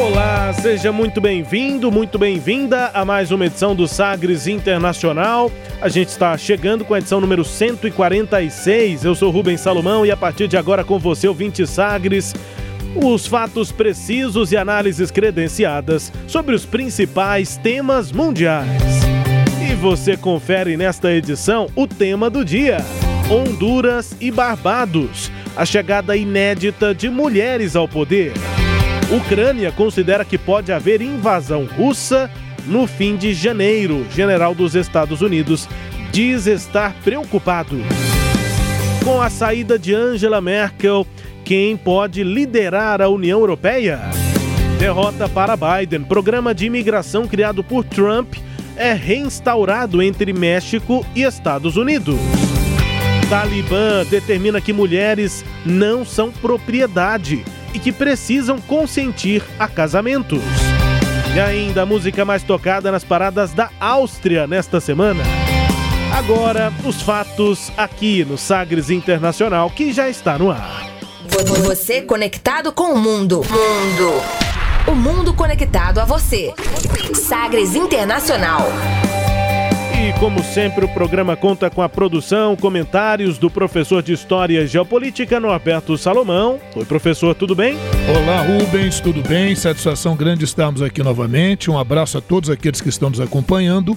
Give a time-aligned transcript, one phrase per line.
[0.00, 5.52] Olá, seja muito bem-vindo, muito bem-vinda a mais uma edição do Sagres Internacional.
[5.78, 9.04] A gente está chegando com a edição número 146.
[9.04, 12.34] Eu sou Rubens Salomão e a partir de agora com você, ouvinte Sagres,
[12.96, 18.82] os fatos precisos e análises credenciadas sobre os principais temas mundiais.
[19.70, 22.78] E você confere nesta edição o tema do dia:
[23.30, 25.30] Honduras e Barbados.
[25.54, 28.32] A chegada inédita de mulheres ao poder.
[29.10, 32.30] Ucrânia considera que pode haver invasão russa
[32.64, 34.06] no fim de janeiro.
[34.14, 35.68] General dos Estados Unidos
[36.12, 37.76] diz estar preocupado.
[39.04, 41.04] Com a saída de Angela Merkel,
[41.44, 43.98] quem pode liderar a União Europeia?
[44.78, 46.04] Derrota para Biden.
[46.04, 48.34] Programa de imigração criado por Trump
[48.76, 52.14] é reinstaurado entre México e Estados Unidos.
[53.28, 60.42] Talibã determina que mulheres não são propriedade e que precisam consentir a casamentos.
[61.34, 65.22] E ainda a música mais tocada nas paradas da Áustria nesta semana.
[66.12, 70.90] Agora, os fatos aqui no Sagres Internacional, que já está no ar.
[71.62, 73.42] Você conectado com o mundo.
[73.48, 74.22] Mundo.
[74.88, 76.52] O mundo conectado a você.
[77.14, 78.66] Sagres Internacional.
[80.00, 84.66] E como sempre, o programa conta com a produção, comentários do professor de História e
[84.66, 86.58] Geopolítica, Norberto Salomão.
[86.74, 87.76] Oi, professor, tudo bem?
[88.08, 89.54] Olá, Rubens, tudo bem?
[89.54, 91.70] Satisfação grande estarmos aqui novamente.
[91.70, 93.94] Um abraço a todos aqueles que estão nos acompanhando.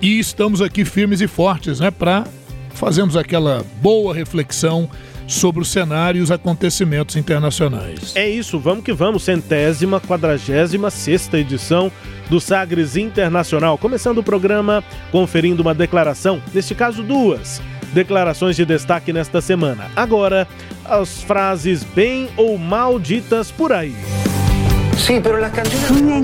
[0.00, 2.24] E estamos aqui firmes e fortes, né, para
[2.72, 4.88] fazermos aquela boa reflexão
[5.26, 8.12] sobre o cenário e os acontecimentos internacionais.
[8.14, 11.90] É isso, vamos que vamos, centésima, quadragésima sexta edição
[12.28, 13.78] do Sagres Internacional.
[13.78, 17.60] Começando o programa conferindo uma declaração, neste caso duas
[17.92, 19.90] declarações de destaque nesta semana.
[19.94, 20.48] Agora,
[20.84, 23.94] as frases bem ou mal ditas por aí.
[24.96, 26.22] Sì, però la canzone...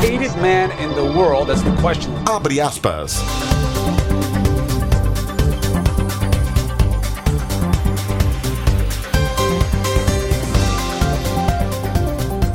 [0.00, 0.70] hated man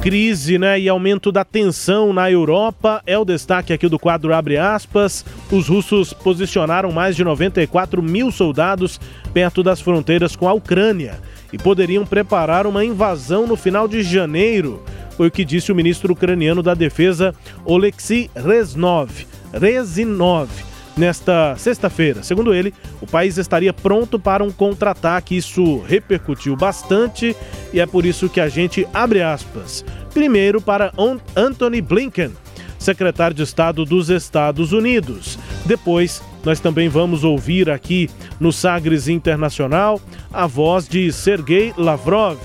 [0.01, 4.57] Crise né, e aumento da tensão na Europa é o destaque aqui do quadro Abre
[4.57, 5.25] aspas.
[5.51, 8.99] Os russos posicionaram mais de 94 mil soldados
[9.33, 11.19] perto das fronteiras com a Ucrânia
[11.51, 14.81] e poderiam preparar uma invasão no final de janeiro,
[15.17, 17.35] foi o que disse o ministro ucraniano da Defesa
[17.65, 19.09] Oleksiy Reznov.
[19.51, 22.23] Rezinov nesta sexta-feira.
[22.23, 25.37] Segundo ele, o país estaria pronto para um contra-ataque.
[25.37, 27.35] Isso repercutiu bastante
[27.73, 29.85] e é por isso que a gente abre aspas.
[30.13, 30.91] Primeiro para
[31.35, 32.31] Anthony Blinken,
[32.77, 35.37] secretário de Estado dos Estados Unidos.
[35.65, 40.01] Depois, nós também vamos ouvir aqui no Sagres Internacional
[40.31, 42.37] a voz de Sergei Lavrov,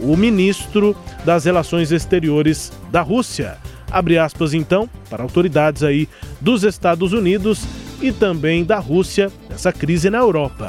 [0.00, 3.58] o ministro das Relações Exteriores da Rússia.
[3.90, 6.08] Abre aspas então para autoridades aí
[6.40, 7.66] dos Estados Unidos
[8.02, 10.68] e também da Rússia nessa crise na Europa.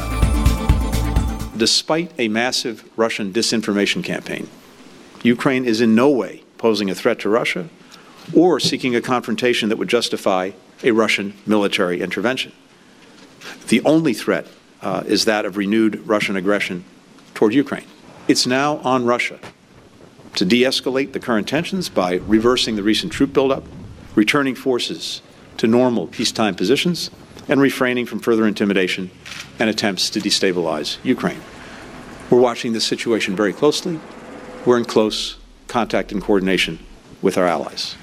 [1.56, 4.48] Despite a massive Russian disinformation campaign,
[5.24, 7.68] Ukraine is in no way posing a threat to Russia
[8.34, 10.52] or seeking a confrontation that would justify
[10.84, 12.52] a Russian military intervention.
[13.68, 14.48] The only threat
[14.82, 16.84] uh, is that of renewed Russian aggression
[17.34, 17.88] toward Ukraine.
[18.28, 19.40] It's now on Russia
[20.36, 23.64] to de escalate the current tensions by reversing the recent troop buildup,
[24.16, 25.22] returning forces
[25.58, 27.12] to normal peacetime positions,
[27.48, 29.10] and refraining from further intimidation
[29.60, 31.42] and attempts to destabilize Ukraine.
[32.30, 34.00] We're watching this situation very closely.
[34.66, 35.38] We're in close
[35.68, 36.80] contact and coordination
[37.22, 37.96] with our allies.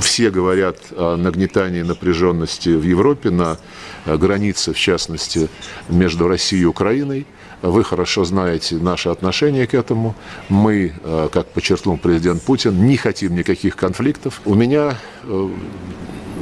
[0.00, 3.58] Все говорят о нагнетании напряженности в Европе на
[4.06, 5.48] границе, в частности,
[5.88, 7.26] между Россией и Украиной.
[7.60, 10.14] Вы хорошо знаете наше отношение к этому.
[10.48, 10.94] Мы,
[11.32, 14.40] как подчеркнул президент Путин, не хотим никаких конфликтов.
[14.44, 14.96] У меня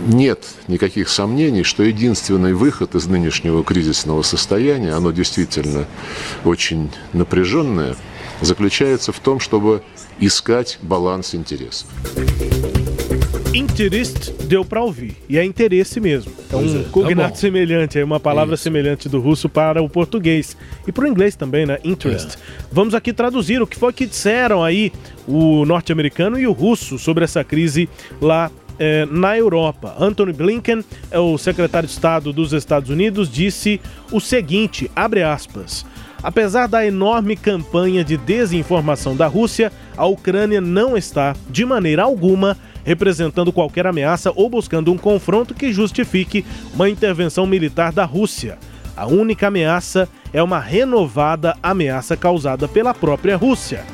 [0.06, 5.86] нет никаких сомнений, что единственный выход из нынешнего кризисного состояния, оно действительно
[6.44, 7.96] очень напряженное,
[8.40, 9.82] заключается в том, чтобы
[10.20, 11.88] искать баланс интересов.
[13.54, 15.16] Interest deu para ouvir.
[15.28, 16.30] E é interesse mesmo.
[16.52, 17.36] É um é, tá cognato bom.
[17.36, 18.64] semelhante, é uma palavra Isso.
[18.64, 20.56] semelhante do russo para o português.
[20.86, 21.78] E para o inglês também, né?
[21.82, 22.36] Interest.
[22.36, 22.38] É.
[22.70, 24.92] Vamos aqui traduzir o que foi que disseram aí
[25.26, 27.88] o norte-americano e o russo sobre essa crise
[28.20, 29.94] lá eh, na Europa.
[29.98, 33.80] Anthony Blinken, é o secretário de Estado dos Estados Unidos, disse
[34.12, 35.84] o seguinte, abre aspas...
[36.20, 42.56] Apesar da enorme campanha de desinformação da Rússia, a Ucrânia não está, de maneira alguma,
[42.84, 46.44] representando qualquer ameaça ou buscando um confronto que justifique
[46.74, 48.58] uma intervenção militar da Rússia.
[48.96, 53.84] A única ameaça é uma renovada ameaça causada pela própria Rússia.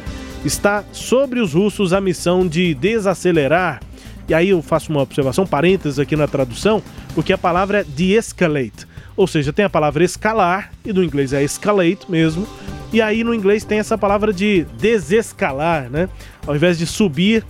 [0.45, 3.81] Está sobre os russos a missão de desacelerar.
[4.29, 6.83] E aí eu faço uma observação, parênteses aqui na tradução,
[7.15, 8.87] porque a palavra é de-escalate.
[9.17, 12.47] Ou seja, tem a palavra escalar, e no inglês é escalate mesmo.
[12.93, 16.09] E aí no inglês tem essa palavra de desescalar, né?
[16.47, 17.45] Ao invés de subir,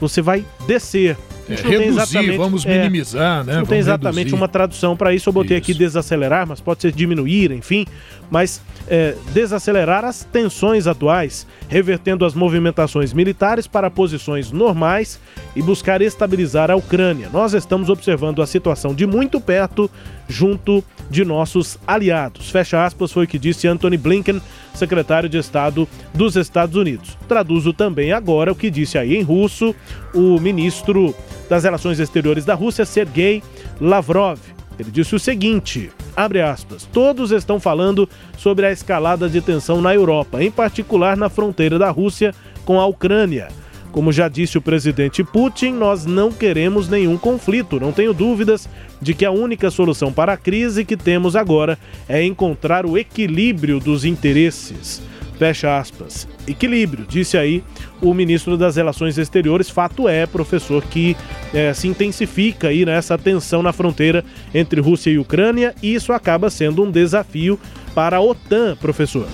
[0.00, 1.16] você vai descer.
[1.52, 3.56] É, reduzir, exatamente- vamos é, minimizar, né?
[3.56, 4.34] não tem exatamente reduzir.
[4.36, 5.28] uma tradução para isso.
[5.28, 5.78] Eu botei aqui Isso.
[5.78, 7.86] desacelerar, mas pode ser diminuir, enfim.
[8.30, 15.18] Mas é, desacelerar as tensões atuais, revertendo as movimentações militares para posições normais
[15.56, 17.28] e buscar estabilizar a Ucrânia.
[17.32, 19.90] Nós estamos observando a situação de muito perto,
[20.28, 22.50] junto de nossos aliados.
[22.50, 24.40] Fecha aspas, foi o que disse Anthony Blinken,
[24.80, 27.16] secretário de Estado dos Estados Unidos.
[27.28, 29.74] Traduzo também agora o que disse aí em russo
[30.12, 31.14] o ministro
[31.48, 33.42] das Relações Exteriores da Rússia, Sergei
[33.80, 34.38] Lavrov.
[34.78, 39.94] Ele disse o seguinte, abre aspas, todos estão falando sobre a escalada de tensão na
[39.94, 42.34] Europa, em particular na fronteira da Rússia
[42.64, 43.48] com a Ucrânia.
[43.92, 47.80] Como já disse o presidente Putin, nós não queremos nenhum conflito.
[47.80, 48.68] Não tenho dúvidas
[49.00, 51.78] de que a única solução para a crise que temos agora
[52.08, 55.02] é encontrar o equilíbrio dos interesses.
[55.40, 56.28] Fecha aspas.
[56.46, 57.64] Equilíbrio, disse aí
[58.02, 59.70] o ministro das Relações Exteriores.
[59.70, 61.16] Fato é, professor, que
[61.54, 64.22] eh, se intensifica aí nessa tensão na fronteira
[64.54, 67.58] entre Rússia e Ucrânia e isso acaba sendo um desafio
[67.94, 69.26] para a OTAN, professor.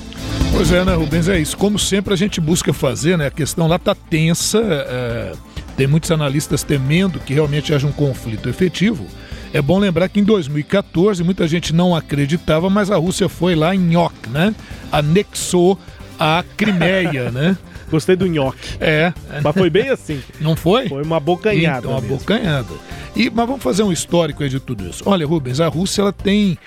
[0.53, 1.29] Pois é, né, Rubens?
[1.29, 1.57] É isso.
[1.57, 3.27] Como sempre a gente busca fazer, né?
[3.27, 4.61] A questão lá tá tensa.
[4.63, 5.33] é,
[5.77, 9.09] Tem muitos analistas temendo que realmente haja um conflito efetivo.
[9.53, 13.75] É bom lembrar que em 2014 muita gente não acreditava, mas a Rússia foi lá
[13.75, 14.55] em nhoque, né?
[14.93, 15.79] Anexou
[16.19, 17.57] a Crimeia, né?
[17.91, 18.77] Gostei do nhoque.
[18.81, 19.13] É.
[19.43, 20.21] Mas foi bem assim.
[20.41, 20.89] Não foi?
[20.89, 21.79] Foi uma bocanhada.
[21.79, 22.17] Então, uma mesmo.
[22.17, 22.75] bocanhada.
[23.15, 25.03] E, mas vamos fazer um histórico aí de tudo isso.
[25.07, 26.59] Olha, Rubens, a Rússia ela tem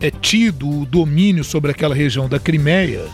[0.00, 3.04] é, tido o domínio sobre aquela região da Crimeia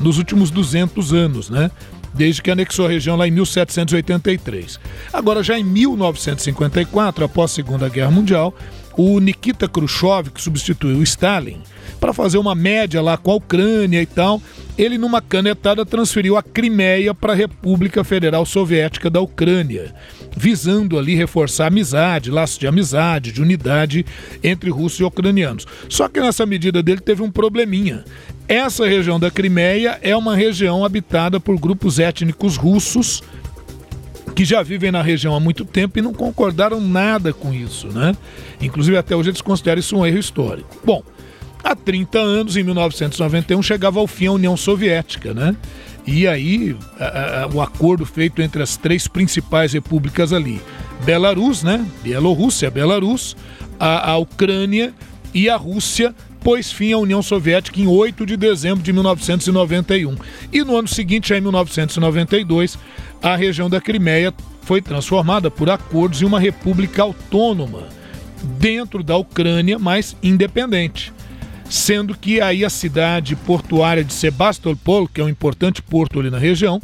[0.00, 1.70] nos últimos 200 anos, né?
[2.12, 4.78] Desde que anexou a região lá em 1783.
[5.12, 8.54] Agora, já em 1954, após a Segunda Guerra Mundial,
[9.02, 11.60] o Nikita Khrushchev, que substituiu Stalin,
[12.00, 14.40] para fazer uma média lá com a Ucrânia e tal,
[14.76, 19.94] ele numa canetada transferiu a Crimeia para a República Federal Soviética da Ucrânia,
[20.36, 24.04] visando ali reforçar amizade, laços de amizade, de unidade
[24.42, 25.66] entre russos e ucranianos.
[25.88, 28.04] Só que nessa medida dele teve um probleminha.
[28.46, 33.22] Essa região da Crimeia é uma região habitada por grupos étnicos russos
[34.34, 38.14] que já vivem na região há muito tempo e não concordaram nada com isso, né?
[38.60, 40.68] Inclusive até hoje eles consideram isso um erro histórico.
[40.84, 41.02] Bom,
[41.62, 45.54] há 30 anos, em 1991, chegava ao fim a União Soviética, né?
[46.06, 50.60] E aí a- a- o acordo feito entre as três principais repúblicas ali,
[51.04, 51.86] Belarus, né?
[52.02, 53.36] Bielorrússia, Belarus,
[53.78, 54.92] a, a Ucrânia
[55.32, 56.14] e a Rússia
[56.44, 60.14] pôs fim à União Soviética em 8 de dezembro de 1991.
[60.52, 62.78] E no ano seguinte, em 1992,
[63.22, 67.88] a região da Crimeia foi transformada por acordos em uma república autônoma
[68.58, 71.12] dentro da Ucrânia, mas independente.
[71.68, 76.38] Sendo que aí a cidade portuária de Sebastopol, que é um importante porto ali na
[76.38, 76.80] região,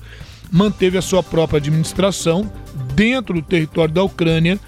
[0.50, 2.50] manteve a sua própria administração
[2.94, 4.58] dentro do território da Ucrânia,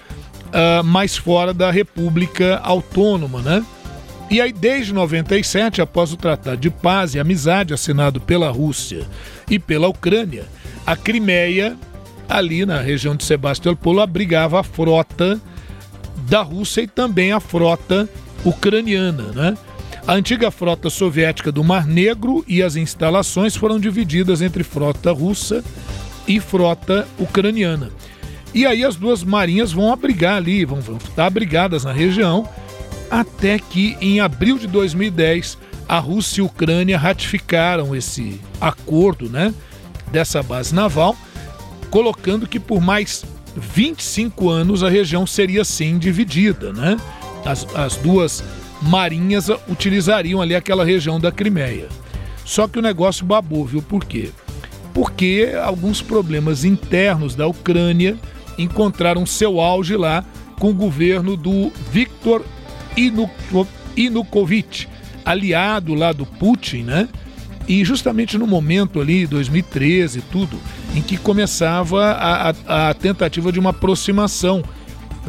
[0.51, 3.65] ah, mas fora da República Autônoma, né?
[4.29, 9.05] E aí, desde 97, após o Tratado de Paz e Amizade assinado pela Rússia
[9.49, 10.45] e pela Ucrânia,
[10.85, 11.77] a Crimeia,
[12.27, 15.39] ali na região de Sebastopol, abrigava a frota
[16.27, 18.09] da Rússia e também a frota
[18.43, 19.57] ucraniana, né?
[20.05, 25.63] A antiga frota soviética do Mar Negro e as instalações foram divididas entre frota russa
[26.27, 27.89] e frota ucraniana.
[28.53, 32.47] E aí as duas marinhas vão abrigar ali, vão, vão estar abrigadas na região,
[33.13, 39.53] até que em abril de 2010 a Rússia e a Ucrânia ratificaram esse acordo, né,
[40.11, 41.15] dessa base naval,
[41.91, 43.23] colocando que por mais
[43.55, 46.97] 25 anos a região seria sim dividida, né?
[47.45, 48.43] As, as duas
[48.81, 51.89] marinhas utilizariam ali aquela região da Crimeia.
[52.43, 53.83] Só que o negócio babou, viu?
[53.83, 54.31] Por quê?
[54.91, 58.17] Porque alguns problemas internos da Ucrânia
[58.57, 60.25] encontraram seu auge lá
[60.59, 62.43] com o governo do Viktor
[63.97, 64.87] Yanukovych,
[65.25, 67.09] aliado lá do Putin, né?
[67.67, 70.59] E justamente no momento ali, 2013 tudo,
[70.95, 74.63] em que começava a, a, a tentativa de uma aproximação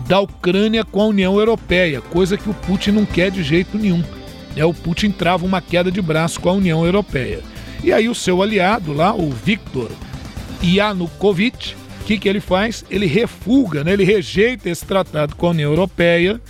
[0.09, 4.03] da Ucrânia com a União Europeia, coisa que o Putin não quer de jeito nenhum.
[4.57, 7.41] É, o Putin trava uma queda de braço com a União Europeia.
[7.83, 9.91] E aí o seu aliado lá, o Viktor
[10.63, 12.85] Yanukovych, o que, que ele faz?
[12.91, 13.93] Ele refuga, né?
[13.93, 16.41] ele rejeita esse tratado com a União Europeia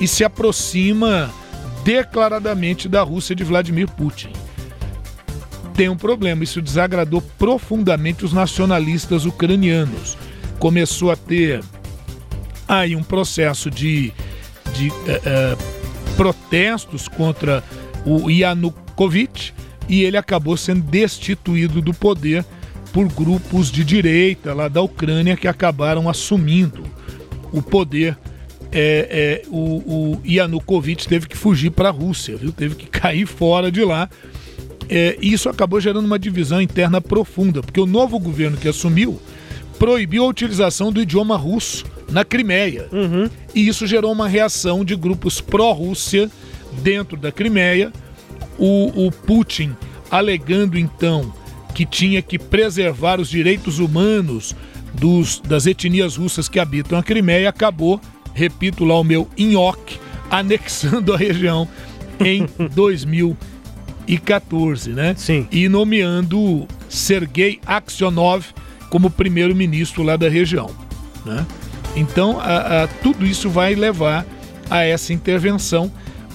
[0.00, 1.30] e se aproxima
[1.84, 4.32] declaradamente da Rússia de Vladimir Putin.
[5.74, 10.16] Tem um problema, isso desagradou profundamente os nacionalistas ucranianos.
[10.58, 11.62] Começou a ter
[12.68, 14.12] aí um processo de,
[14.74, 17.64] de uh, uh, protestos contra
[18.04, 19.52] o Yanukovych
[19.88, 22.44] e ele acabou sendo destituído do poder
[22.92, 26.84] por grupos de direita lá da Ucrânia que acabaram assumindo
[27.52, 28.16] o poder.
[28.72, 32.52] É, é, o, o Yanukovych teve que fugir para a Rússia, viu?
[32.52, 34.08] teve que cair fora de lá.
[34.88, 39.20] É, e isso acabou gerando uma divisão interna profunda, porque o novo governo que assumiu
[39.78, 42.88] proibiu a utilização do idioma russo na Crimeia.
[42.92, 43.30] Uhum.
[43.54, 46.30] E isso gerou uma reação de grupos pró-Rússia
[46.82, 47.92] dentro da Crimeia.
[48.58, 49.74] O, o Putin
[50.10, 51.32] alegando então
[51.74, 54.54] que tinha que preservar os direitos humanos
[54.92, 58.00] dos, das etnias russas que habitam a Crimeia, acabou,
[58.34, 59.98] repito lá o meu nhoque,
[60.30, 61.68] anexando a região
[62.18, 65.14] em 2014, né?
[65.16, 65.46] Sim.
[65.50, 68.46] E nomeando Sergei Aksionov
[68.88, 70.70] como primeiro-ministro lá da região,
[71.24, 71.46] né?
[71.96, 74.24] Então, a, a, tudo isso vai levar
[74.68, 75.90] a essa intervenção.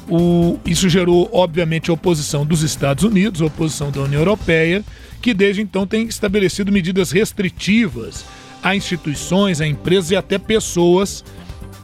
[0.07, 4.83] O, isso gerou, obviamente, a oposição dos Estados Unidos, a oposição da União Europeia,
[5.21, 8.25] que desde então tem estabelecido medidas restritivas
[8.61, 11.23] a instituições, a empresas e até pessoas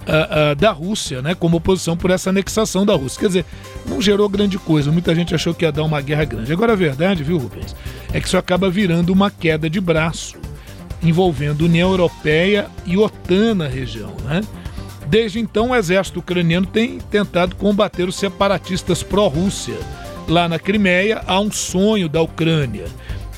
[0.02, 3.20] uh, uh, da Rússia, né, como oposição por essa anexação da Rússia.
[3.20, 3.46] Quer dizer,
[3.88, 6.52] não gerou grande coisa, muita gente achou que ia dar uma guerra grande.
[6.52, 7.76] Agora a verdade, viu, Rubens,
[8.14, 10.38] é que isso acaba virando uma queda de braço
[11.04, 14.16] envolvendo União Europeia e OTAN na região.
[14.24, 14.42] Né?
[15.08, 19.78] Desde então, o exército ucraniano tem tentado combater os separatistas pró-Rússia.
[20.28, 22.86] Lá na Crimeia, há um sonho da Ucrânia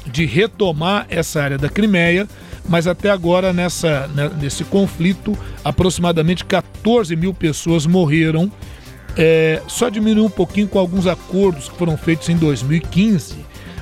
[0.06, 2.28] de retomar essa área da Crimeia,
[2.68, 8.52] mas até agora, nessa, né, nesse conflito, aproximadamente 14 mil pessoas morreram.
[9.16, 13.36] É, só diminuiu um pouquinho com alguns acordos que foram feitos em 2015,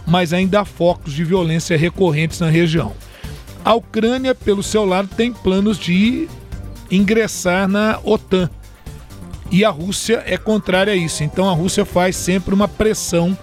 [0.06, 2.94] mas ainda há focos de violência recorrentes na região.
[3.64, 6.28] A Ucrânia, pelo seu lado, tem planos de
[6.90, 8.50] ingressar na OTAN.
[9.52, 11.24] E a Rússia é contrária a isso.
[11.24, 13.38] Então a Rússia faz sempre uma pressão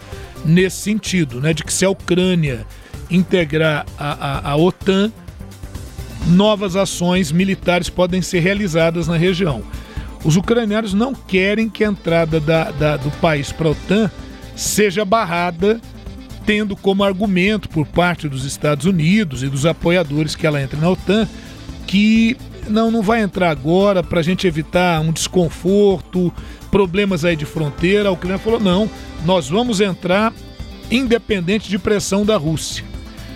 [0.45, 1.52] nesse sentido, né?
[1.52, 2.66] De que se a Ucrânia
[3.11, 5.12] integrar a, a, a OTAN,
[6.28, 9.62] novas ações militares podem ser realizadas na região.
[10.25, 14.11] Os ucranianos não querem que a entrada da, da, do país para a OTAN
[14.56, 15.80] seja barrada
[16.44, 20.90] tendo como argumento por parte dos Estados Unidos e dos apoiadores que ela entre na
[20.90, 21.28] OTAN
[21.87, 22.37] que
[22.68, 26.32] não, não vai entrar agora para a gente evitar um desconforto,
[26.70, 28.08] problemas aí de fronteira.
[28.08, 28.88] A Ucrânia falou: não,
[29.25, 30.32] nós vamos entrar
[30.90, 32.85] independente de pressão da Rússia.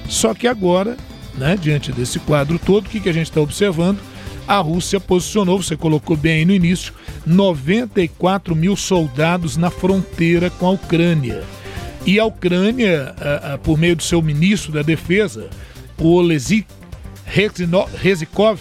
[0.09, 0.97] Só que agora,
[1.35, 3.99] né, diante desse quadro todo, o que, que a gente está observando?
[4.47, 6.93] A Rússia posicionou, você colocou bem aí no início,
[7.25, 11.43] 94 mil soldados na fronteira com a Ucrânia.
[12.05, 13.15] E a Ucrânia,
[13.63, 15.49] por meio do seu ministro da Defesa,
[15.97, 16.67] o Oleksiy
[17.95, 18.59] Rezikov,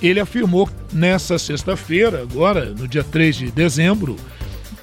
[0.00, 4.16] ele afirmou nessa sexta-feira, agora, no dia 3 de dezembro,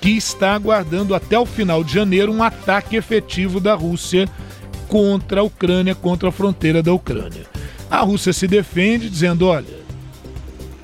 [0.02, 4.28] que está aguardando até o final de janeiro um ataque efetivo da Rússia
[4.92, 7.46] contra a Ucrânia, contra a fronteira da Ucrânia.
[7.90, 9.80] A Rússia se defende dizendo: olha,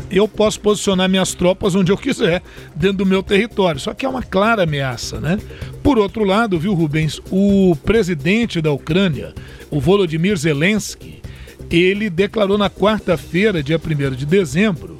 [0.09, 2.41] eu posso posicionar minhas tropas onde eu quiser,
[2.73, 3.81] dentro do meu território.
[3.81, 5.37] Só que é uma clara ameaça, né?
[5.83, 9.33] Por outro lado, viu, Rubens, o presidente da Ucrânia,
[9.69, 11.21] o Volodymyr Zelensky,
[11.69, 14.95] ele declarou na quarta-feira, dia 1 de dezembro,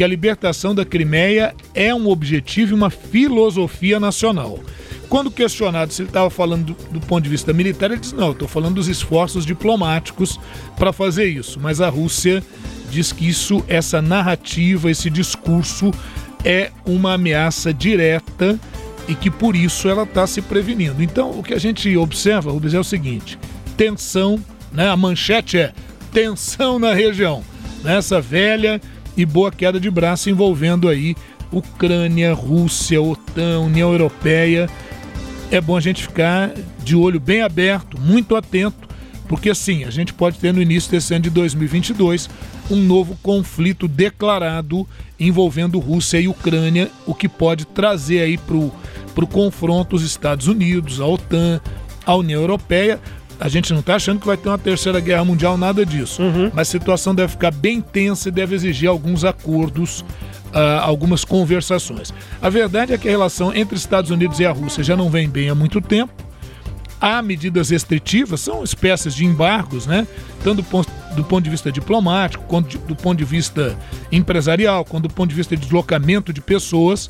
[0.00, 4.58] que a libertação da Crimeia é um objetivo e uma filosofia nacional.
[5.10, 8.32] Quando questionado se ele estava falando do, do, ponto de vista militar, ele disse: não,
[8.32, 10.40] estou falando dos esforços diplomáticos
[10.74, 11.60] para fazer isso.
[11.60, 12.42] Mas a Rússia
[12.90, 15.90] diz que isso, essa narrativa, esse discurso
[16.46, 18.58] é uma ameaça direta
[19.06, 21.02] e que por isso ela está se prevenindo.
[21.02, 23.38] Então, o que a gente observa, Rubens, é o seguinte:
[23.76, 24.42] tensão,
[24.72, 24.88] né?
[24.88, 25.74] A manchete é
[26.10, 27.44] tensão na região.
[27.84, 28.22] Nessa né?
[28.22, 28.80] velha
[29.22, 31.14] e boa queda de braço envolvendo aí
[31.52, 34.68] Ucrânia, Rússia, OTAN, União Europeia.
[35.50, 38.88] É bom a gente ficar de olho bem aberto, muito atento
[39.28, 42.30] Porque sim, a gente pode ter no início desse ano de 2022
[42.70, 44.86] um novo conflito declarado
[45.18, 51.00] envolvendo Rússia e Ucrânia, o que pode trazer aí para o confronto os Estados Unidos,
[51.00, 51.60] a OTAN,
[52.06, 53.00] a União Europeia.
[53.40, 56.22] A gente não está achando que vai ter uma terceira guerra mundial, nada disso.
[56.22, 56.50] Uhum.
[56.52, 60.04] Mas a situação deve ficar bem tensa e deve exigir alguns acordos,
[60.52, 62.12] ah, algumas conversações.
[62.42, 65.26] A verdade é que a relação entre Estados Unidos e a Rússia já não vem
[65.26, 66.12] bem há muito tempo.
[67.00, 70.06] Há medidas restritivas, são espécies de embargos, né?
[70.44, 73.74] Tanto do ponto, do ponto de vista diplomático, quanto do ponto de vista
[74.12, 77.08] empresarial, quanto do ponto de vista de deslocamento de pessoas.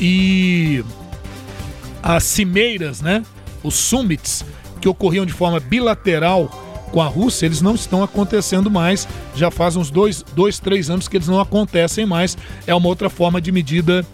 [0.00, 0.82] E
[2.02, 3.22] as cimeiras, né?
[3.62, 4.46] Os summits
[4.80, 6.50] que ocorriam de forma bilateral
[6.90, 9.06] com a Rússia, eles não estão acontecendo mais.
[9.34, 12.36] Já faz uns dois, dois, três anos que eles não acontecem mais.
[12.66, 14.04] É uma outra forma de medida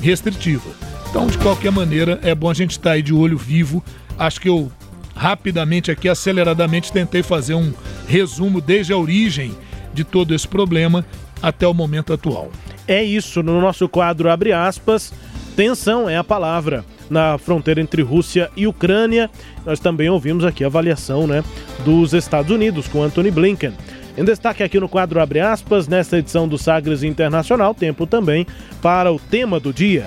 [0.00, 0.68] restritiva.
[1.08, 3.82] Então, de qualquer maneira, é bom a gente estar aí de olho vivo.
[4.18, 4.70] Acho que eu
[5.14, 7.72] rapidamente aqui, aceleradamente, tentei fazer um
[8.06, 9.56] resumo desde a origem
[9.92, 11.04] de todo esse problema
[11.40, 12.50] até o momento atual.
[12.86, 15.12] É isso, no nosso quadro abre aspas,
[15.56, 19.30] tensão é a palavra na fronteira entre Rússia e Ucrânia.
[19.64, 21.42] Nós também ouvimos aqui a avaliação, né,
[21.84, 23.72] dos Estados Unidos com Anthony Blinken.
[24.16, 28.46] Em destaque aqui no quadro abre aspas, nesta edição do Sagres Internacional, tempo também
[28.80, 30.06] para o tema do dia.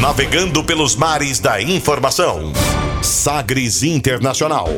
[0.00, 2.52] Navegando pelos mares da informação.
[3.02, 4.68] Sagres Internacional.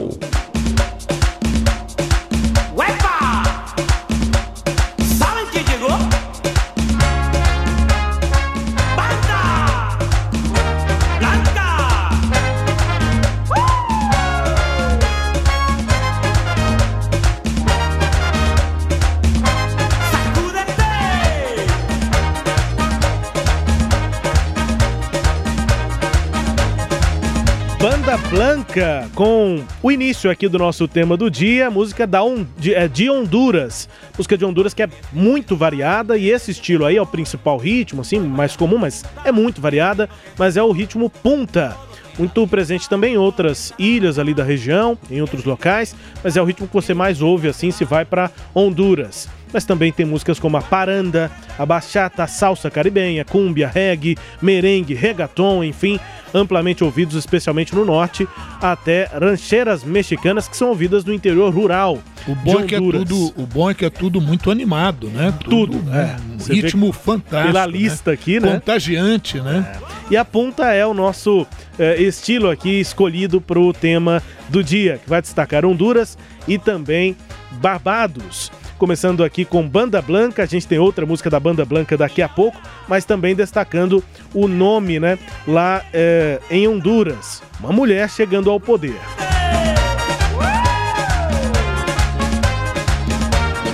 [28.10, 32.74] Banda Blanca com o início aqui do nosso tema do dia, música da Hon- de,
[32.74, 33.88] é, de Honduras.
[34.18, 38.00] Música de Honduras que é muito variada e esse estilo aí é o principal ritmo,
[38.00, 41.76] assim, mais comum, mas é muito variada, mas é o ritmo punta.
[42.18, 46.44] Muito presente também em outras ilhas ali da região, em outros locais, mas é o
[46.44, 49.28] ritmo que você mais ouve assim se vai para Honduras.
[49.52, 54.94] Mas também tem músicas como a paranda, a bachata, a salsa caribenha, cúmbia, reggae, merengue,
[54.94, 55.98] reggaeton, enfim,
[56.32, 58.26] amplamente ouvidos especialmente no norte,
[58.60, 61.98] até rancheiras mexicanas que são ouvidas no interior rural.
[62.28, 65.32] O bom, é que é tudo, o bom é que é tudo muito animado, né?
[65.42, 66.16] Tudo, é.
[66.38, 67.52] Um ritmo fantástico.
[67.52, 67.72] pela né?
[67.72, 68.52] lista aqui, né?
[68.52, 69.72] Contagiante, né?
[70.10, 71.46] E a punta é o nosso
[71.78, 77.16] eh, estilo aqui escolhido para o tema do dia, que vai destacar Honduras e também
[77.52, 78.50] Barbados.
[78.80, 82.28] Começando aqui com Banda Blanca, a gente tem outra música da Banda Blanca daqui a
[82.30, 87.42] pouco, mas também destacando o nome, né, lá eh, em Honduras.
[87.60, 88.98] Uma mulher chegando ao poder.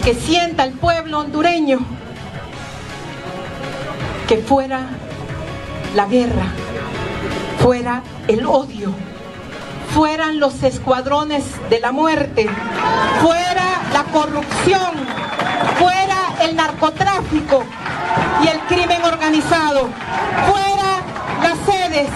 [0.02, 1.78] que sienta el pueblo hondureño.
[4.26, 4.88] Que fuera
[5.94, 6.52] la guerra,
[7.58, 8.92] fuera el odio,
[9.96, 12.46] fueran los escuadrones de la muerte,
[13.22, 14.92] fuera la corrupción,
[15.78, 17.64] fuera el narcotráfico
[18.42, 19.88] y el crimen organizado,
[20.50, 21.00] fuera
[21.42, 22.10] las sedes,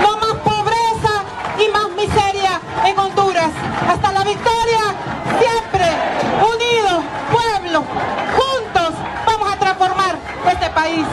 [0.00, 1.22] no más pobreza
[1.58, 3.50] y más miseria en Honduras.
[3.86, 4.80] Hasta la victoria,
[5.38, 5.86] siempre
[6.40, 7.84] unidos, pueblo,
[8.38, 8.94] juntos
[9.26, 10.16] vamos a transformar
[10.50, 11.04] este país.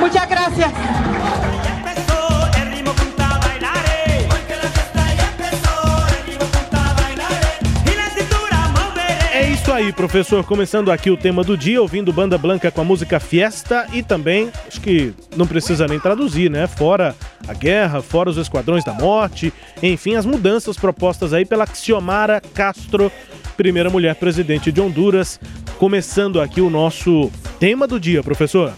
[0.00, 0.72] Muchas gracias.
[9.72, 10.44] Aí, professor.
[10.44, 14.50] Começando aqui o tema do dia, ouvindo Banda Blanca com a música Fiesta e também,
[14.66, 16.66] acho que não precisa nem traduzir, né?
[16.66, 17.14] Fora
[17.48, 23.10] a guerra, fora os esquadrões da morte, enfim, as mudanças propostas aí pela Xiomara Castro,
[23.56, 25.40] primeira mulher presidente de Honduras.
[25.78, 28.72] Começando aqui o nosso tema do dia, professor.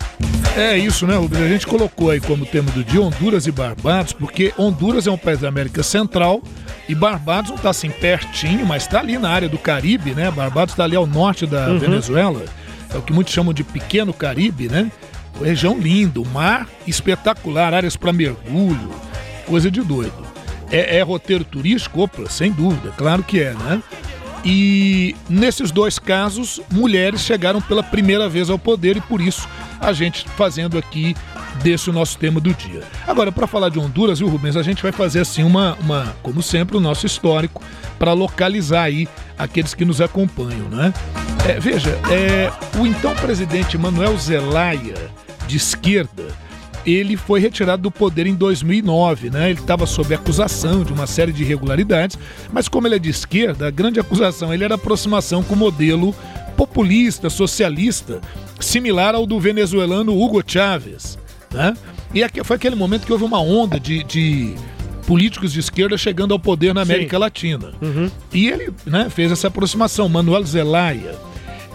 [0.57, 1.43] É isso, né, Rubens?
[1.43, 5.19] A gente colocou aí como tema do dia Honduras e Barbados, porque Honduras é um
[5.19, 6.41] país da América Central
[6.89, 10.31] e Barbados não está assim pertinho, mas está ali na área do Caribe, né?
[10.31, 11.79] Barbados está ali ao norte da Uhum.
[11.81, 12.45] Venezuela,
[12.93, 14.91] é o que muitos chamam de Pequeno Caribe, né?
[15.43, 18.91] Região linda, mar espetacular, áreas para mergulho,
[19.47, 20.25] coisa de doido.
[20.71, 22.03] É, é roteiro turístico?
[22.03, 23.83] Opa, sem dúvida, claro que é, né?
[24.45, 29.49] E nesses dois casos, mulheres chegaram pela primeira vez ao poder e por isso
[29.81, 31.17] a gente fazendo aqui
[31.63, 32.83] desse o nosso tema do dia.
[33.07, 36.43] Agora, para falar de Honduras, viu, Rubens, a gente vai fazer assim uma, uma como
[36.43, 37.63] sempre, o nosso histórico
[37.99, 40.93] para localizar aí aqueles que nos acompanham, né?
[41.49, 45.11] É, veja, é, o então presidente Manuel Zelaya,
[45.47, 46.29] de esquerda,
[46.87, 49.51] ele foi retirado do poder em 2009, né?
[49.51, 52.19] Ele estava sob acusação de uma série de irregularidades,
[52.53, 56.15] mas como ele é de esquerda, a grande acusação ele era aproximação com o modelo
[56.57, 58.21] populista, socialista,
[58.61, 61.19] similar ao do venezuelano Hugo Chávez,
[61.53, 61.75] né?
[62.13, 64.55] E aqui foi aquele momento que houve uma onda de, de
[65.07, 67.21] políticos de esquerda chegando ao poder na América Sim.
[67.21, 67.73] Latina.
[68.33, 71.17] E ele né, fez essa aproximação, Manuel Zelaya.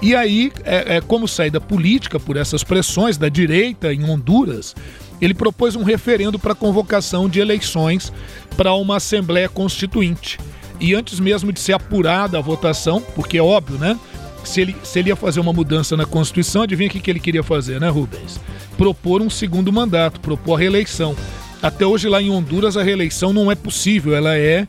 [0.01, 4.73] E aí, é, é, como saída política por essas pressões da direita em Honduras,
[5.21, 8.13] ele propôs um referendo para convocação de eleições
[8.55, 10.39] para uma Assembleia Constituinte.
[10.79, 13.99] E antes mesmo de ser apurada a votação, porque é óbvio, né?
[14.45, 17.19] Se ele, se ele ia fazer uma mudança na Constituição, adivinha o que, que ele
[17.19, 18.39] queria fazer, né, Rubens?
[18.77, 21.13] Propor um segundo mandato, propor a reeleição.
[21.61, 24.65] Até hoje lá em Honduras a reeleição não é possível, ela é,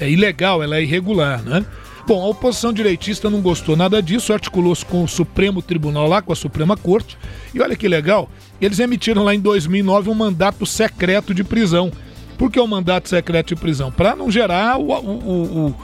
[0.00, 1.62] é ilegal, ela é irregular, né?
[2.06, 6.32] Bom, a oposição direitista não gostou nada disso, articulou-se com o Supremo Tribunal lá, com
[6.32, 7.16] a Suprema Corte,
[7.54, 8.28] e olha que legal,
[8.60, 11.92] eles emitiram lá em 2009 um mandato secreto de prisão.
[12.36, 13.92] Por que o mandato secreto de prisão?
[13.92, 15.74] Para não gerar o- o- o-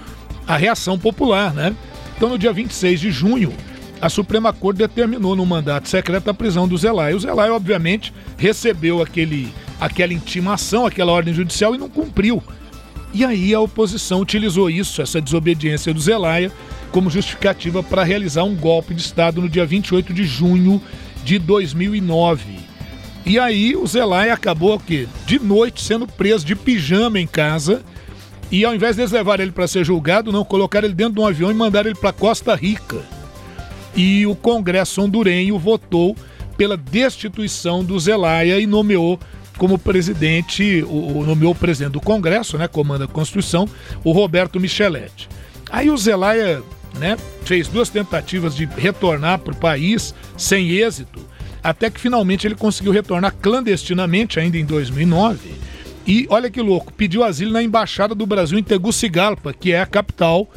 [0.48, 1.74] a reação popular, né?
[2.16, 3.52] Então, no dia 26 de junho,
[4.00, 7.14] a Suprema Corte determinou no mandato secreto a prisão do Zelay.
[7.14, 12.42] O Zelay, obviamente, recebeu aquele, aquela intimação, aquela ordem judicial e não cumpriu.
[13.16, 16.52] E aí a oposição utilizou isso, essa desobediência do Zelaya,
[16.92, 20.82] como justificativa para realizar um golpe de Estado no dia 28 de junho
[21.24, 22.58] de 2009.
[23.24, 25.08] E aí o Zelaya acabou o quê?
[25.24, 27.82] De noite sendo preso de pijama em casa.
[28.52, 31.20] E ao invés de eles levarem ele para ser julgado, não, colocaram ele dentro de
[31.20, 33.02] um avião e mandaram ele para Costa Rica.
[33.96, 36.14] E o Congresso hondurenho votou
[36.54, 39.18] pela destituição do Zelaya e nomeou
[39.56, 43.68] como presidente, o, nomeou o presidente do Congresso, né, comanda a Constituição,
[44.04, 45.28] o Roberto Micheletti.
[45.70, 46.62] Aí o Zelaya,
[46.98, 51.20] né, fez duas tentativas de retornar para o país sem êxito,
[51.62, 55.66] até que finalmente ele conseguiu retornar clandestinamente ainda em 2009.
[56.06, 59.86] E olha que louco, pediu asilo na embaixada do Brasil em Tegucigalpa, que é a
[59.86, 60.48] capital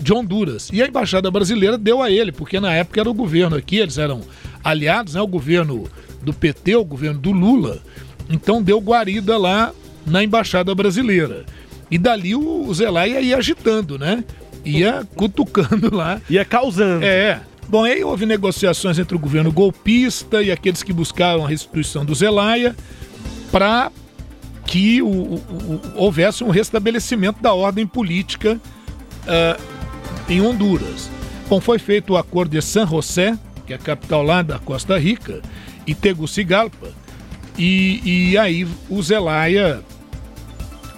[0.00, 0.70] de Honduras.
[0.72, 3.98] E a embaixada brasileira deu a ele, porque na época era o governo aqui, eles
[3.98, 4.22] eram
[4.62, 5.86] aliados, né, o governo
[6.22, 7.82] do PT, o governo do Lula.
[8.28, 9.72] Então deu guarida lá
[10.06, 11.44] na embaixada brasileira.
[11.90, 14.24] E dali o Zelaya ia agitando, né?
[14.64, 16.20] Ia cutucando lá.
[16.28, 17.04] Ia causando.
[17.04, 17.40] É.
[17.68, 22.14] Bom, aí houve negociações entre o governo golpista e aqueles que buscaram a restituição do
[22.14, 22.74] Zelaya
[23.50, 23.90] para
[24.66, 28.60] que o- o- o- houvesse um restabelecimento da ordem política
[29.26, 29.56] ah,
[30.28, 31.08] em Honduras.
[31.48, 34.98] Bom, foi feito o acordo de San José, que é a capital lá da Costa
[34.98, 35.40] Rica,
[35.86, 36.88] e Tegucigalpa,
[37.56, 39.82] e, e aí o Zelaya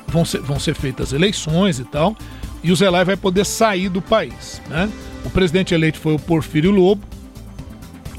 [0.09, 2.17] vão ser, vão ser feitas eleições e tal,
[2.63, 4.61] e o Zelaya vai poder sair do país.
[4.69, 4.91] Né?
[5.25, 7.07] O presidente eleito foi o Porfírio Lobo,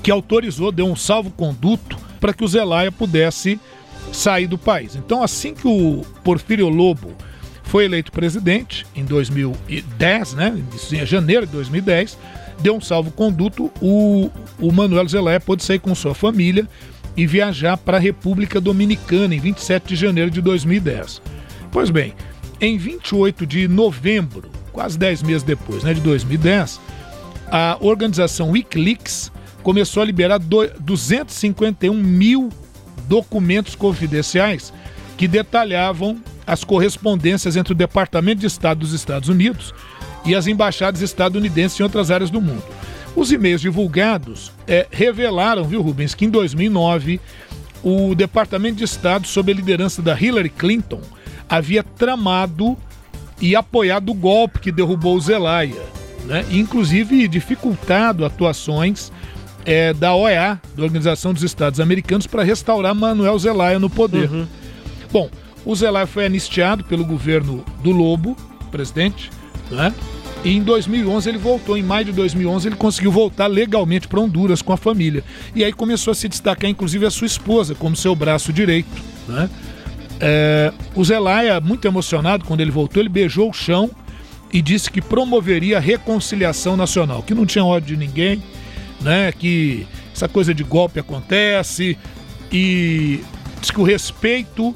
[0.04, 3.60] que autorizou, deu um salvo-conduto para que o Zelaya pudesse
[4.13, 4.95] sair do país.
[4.95, 7.13] Então, assim que o Porfírio Lobo
[7.63, 12.17] foi eleito presidente, em 2010, né, em janeiro de 2010,
[12.60, 16.67] deu um salvo-conduto, o, o Manuel Zelaya pôde sair com sua família
[17.18, 21.22] e viajar para a República Dominicana em 27 de janeiro de 2010.
[21.72, 22.14] Pois bem,
[22.62, 26.80] em 28 de novembro, quase 10 meses depois, né, de 2010,
[27.52, 29.32] a organização Wikileaks
[29.64, 32.50] começou a liberar do- 251 mil
[33.08, 34.72] documentos confidenciais
[35.18, 39.74] que detalhavam as correspondências entre o Departamento de Estado dos Estados Unidos
[40.26, 42.64] e as embaixadas estadunidenses em outras áreas do mundo.
[43.15, 47.20] Os e-mails divulgados eh, revelaram, viu, Rubens, que em 2009
[47.84, 51.02] o Departamento de Estado, sob a liderança da Hillary Clinton,
[51.50, 52.78] havia tramado
[53.41, 55.82] e apoiado o golpe que derrubou o Zelaya,
[56.26, 56.46] né?
[56.52, 59.12] inclusive dificultado atuações
[59.65, 64.30] eh, da OEA, da Organização dos Estados Americanos, para restaurar Manuel Zelaya no poder.
[65.12, 65.30] Bom,
[65.65, 68.36] o Zelaya foi anistiado pelo governo do Lobo,
[68.72, 69.30] presidente,
[69.70, 69.93] né?
[70.43, 74.62] E em 2011 ele voltou, em maio de 2011 ele conseguiu voltar legalmente para Honduras
[74.62, 75.23] com a família.
[75.56, 78.89] E aí começou a se destacar inclusive a sua esposa como seu braço direito,
[79.28, 79.50] né?
[80.19, 83.91] É, o Zelaya, muito emocionado quando ele voltou, ele beijou o chão
[84.52, 88.41] e disse que promoveria a reconciliação nacional, que não tinha ódio de ninguém,
[89.02, 89.32] né?
[89.32, 91.97] Que essa coisa de golpe acontece
[92.52, 93.21] e
[93.60, 94.76] diz que o respeito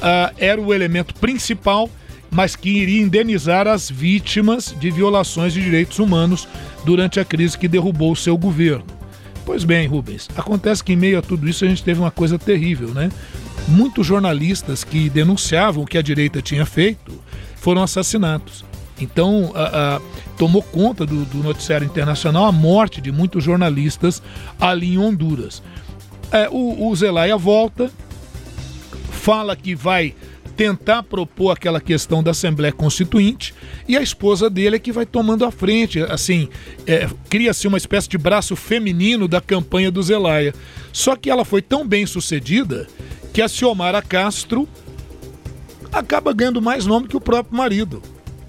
[0.00, 1.88] ah, era o elemento principal,
[2.32, 6.48] mas que iria indenizar as vítimas de violações de direitos humanos
[6.84, 8.86] durante a crise que derrubou o seu governo.
[9.44, 12.38] Pois bem, Rubens, acontece que em meio a tudo isso a gente teve uma coisa
[12.38, 13.10] terrível, né?
[13.68, 17.12] Muitos jornalistas que denunciavam o que a direita tinha feito
[17.56, 18.64] foram assassinados.
[19.00, 20.00] Então, a- a-
[20.38, 24.22] tomou conta do, do noticiário internacional a morte de muitos jornalistas
[24.60, 25.62] ali em Honduras.
[26.30, 27.90] É, o, o Zelaya volta
[29.10, 30.14] fala que vai
[30.56, 33.54] tentar propor aquela questão da Assembleia Constituinte
[33.88, 36.00] e a esposa dele é que vai tomando a frente.
[36.00, 36.48] Assim,
[36.86, 40.54] é, cria-se uma espécie de braço feminino da campanha do Zelaya.
[40.92, 42.86] Só que ela foi tão bem sucedida
[43.32, 44.68] que a Ciomara Castro
[45.90, 48.02] acaba ganhando mais nome que o próprio marido.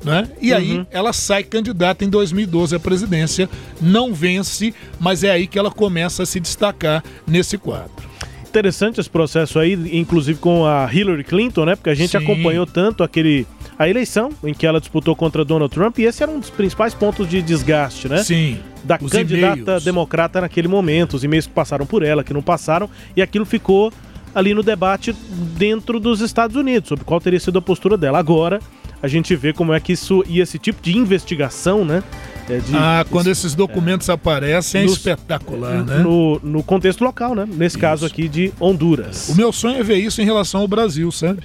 [0.03, 0.29] Né?
[0.41, 3.49] E aí ela sai candidata em 2012 à presidência,
[3.81, 8.12] não vence, mas é aí que ela começa a se destacar nesse quadro.
[8.53, 11.75] Interessante esse processo aí, inclusive com a Hillary Clinton, né?
[11.75, 12.17] Porque a gente Sim.
[12.17, 13.47] acompanhou tanto aquele
[13.79, 16.93] a eleição em que ela disputou contra Donald Trump e esse era um dos principais
[16.93, 18.19] pontos de desgaste, né?
[18.19, 18.59] Sim.
[18.83, 23.23] Da candidata democrata naquele momento, os e-mails que passaram por ela, que não passaram, e
[23.23, 23.91] aquilo ficou
[24.35, 25.15] ali no debate
[25.57, 28.19] dentro dos Estados Unidos, sobre qual teria sido a postura dela.
[28.19, 28.59] Agora,
[29.01, 32.03] a gente vê como é que isso e esse tipo de investigação, né?
[32.49, 35.97] É de- Ah, quando esses documentos aparecem é Nos- espetacular, né?
[35.97, 37.45] no, no contexto local, né?
[37.47, 39.29] Nesse caso aqui de Honduras.
[39.29, 41.43] O meu sonho é ver isso em relação ao Brasil, sabe?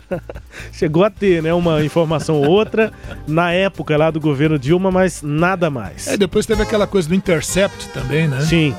[0.72, 2.92] Chegou a ter, né, uma informação ou outra
[3.26, 6.06] na época lá do governo Dilma, mas nada mais.
[6.08, 8.40] É, depois teve aquela coisa do Intercept também, né?
[8.40, 8.74] Sim.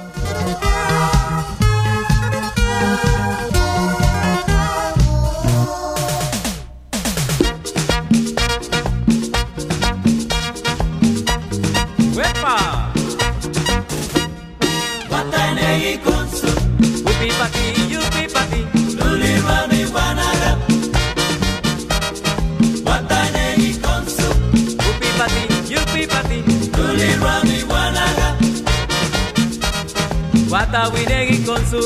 [30.55, 31.85] Guatawinegui con su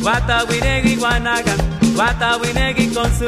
[0.00, 1.54] Guatawinegui guanaga
[1.94, 3.26] Guatawinegui con su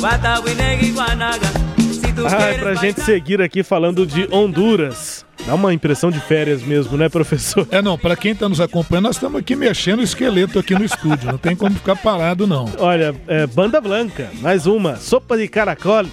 [0.00, 1.46] Guatawinegui guanaga
[1.78, 5.24] Si tú Ah, pra gente seguir aqui falando de Honduras.
[5.46, 7.68] Dá uma impressão de férias mesmo, né, professor?
[7.70, 10.84] É, não, pra quem tá nos acompanhando, nós estamos aqui mexendo o esqueleto aqui no
[10.84, 11.30] estúdio.
[11.30, 12.68] Não tem como ficar parado, não.
[12.78, 16.04] Olha, é, Banda Blanca, mais uma, sopa de caracol,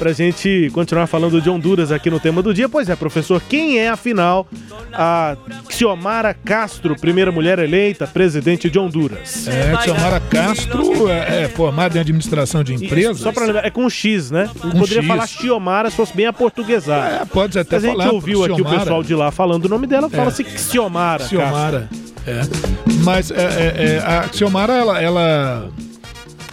[0.00, 2.70] pra gente continuar falando de Honduras aqui no tema do dia.
[2.70, 4.48] Pois é, professor, quem é afinal
[4.94, 5.36] a
[5.68, 9.46] Xiomara Castro, primeira mulher eleita presidente de Honduras?
[9.46, 13.18] É, Xiomara Castro é, é formada em administração de E empresas.
[13.18, 14.48] Só pra lembrar, é com X, né?
[14.58, 15.06] Com poderia X.
[15.06, 17.16] falar Xiomara se fosse bem aportuguesado.
[17.16, 18.12] É, pode até Mas a gente falar.
[18.14, 18.78] ouviu aqui o Xiomara.
[18.78, 21.28] pessoal de lá falando o nome dela, fala-se Xiomara.
[21.28, 21.90] Xiomara.
[22.26, 22.40] É.
[23.04, 25.68] Mas é, é, é, a Xiomara, ela, ela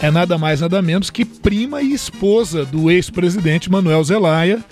[0.00, 4.62] é nada mais, nada menos que prima e esposa do ex-presidente Manuel Zelaya,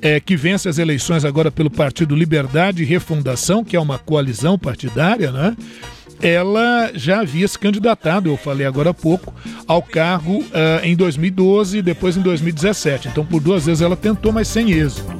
[0.00, 4.58] é, que vence as eleições agora pelo Partido Liberdade e Refundação, que é uma coalizão
[4.58, 5.56] partidária, né?
[6.20, 9.34] Ela já havia se candidatado, eu falei agora há pouco,
[9.66, 13.08] ao cargo ah, em 2012 e depois em 2017.
[13.08, 15.12] Então, por duas vezes ela tentou, mas sem êxito.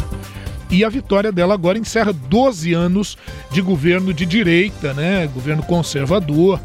[0.71, 3.19] E a vitória dela agora encerra 12 anos
[3.51, 5.27] de governo de direita, né?
[5.27, 6.61] Governo conservador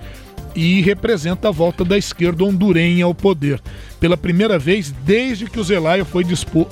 [0.57, 3.61] e representa a volta da esquerda hondurenha ao poder.
[3.99, 6.25] Pela primeira vez desde que o Zelaya foi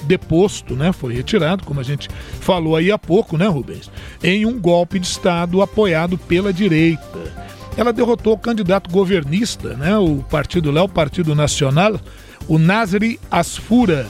[0.05, 0.91] deposto, né?
[0.91, 3.91] Foi retirado, como a gente falou aí há pouco, né, Rubens?
[4.23, 7.31] Em um golpe de Estado apoiado pela direita.
[7.77, 9.95] Ela derrotou o candidato governista, né?
[9.99, 11.99] O partido lá, o Partido Nacional,
[12.47, 14.07] o Nasri Asfura,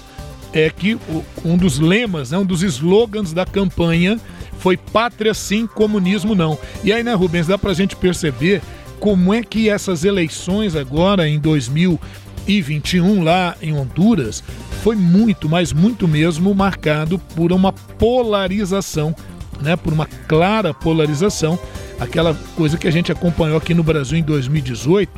[0.54, 0.98] é que
[1.44, 4.18] um dos lemas, né, um dos slogans da campanha
[4.58, 6.58] foi pátria sim, comunismo não.
[6.82, 8.62] E aí, né, Rubens, dá pra gente perceber
[9.06, 14.44] como é que essas eleições agora em 2021 lá em Honduras
[14.82, 19.16] foi muito, mas muito mesmo marcado por uma polarização,
[19.62, 21.60] né, por uma clara polarização,
[22.00, 25.12] aquela coisa que a gente acompanhou aqui no Brasil em 2018,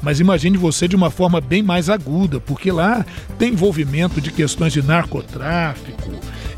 [0.00, 3.04] mas imagine você de uma forma bem mais aguda, porque lá
[3.38, 6.12] tem envolvimento de questões de narcotráfico,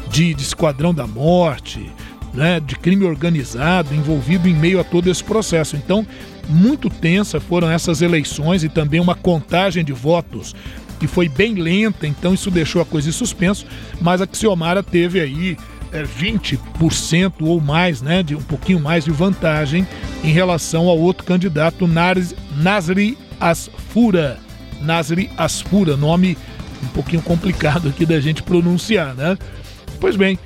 [0.08, 1.90] de, de esquadrão da morte,
[2.32, 5.74] né, de crime organizado envolvido em meio a todo esse processo.
[5.74, 6.06] Então,
[6.48, 10.54] muito tensa foram essas eleições e também uma contagem de votos
[10.98, 13.66] que foi bem lenta, então isso deixou a coisa em suspenso,
[14.00, 15.56] mas a Xiomara teve aí
[15.92, 19.86] é, 20% ou mais, né, de um pouquinho mais de vantagem
[20.24, 21.86] em relação ao outro candidato,
[22.56, 24.38] Nasri Asfura.
[24.80, 26.36] Nasri Asfura, nome
[26.82, 29.36] um pouquinho complicado aqui da gente pronunciar, né?
[29.98, 30.38] Pois bem,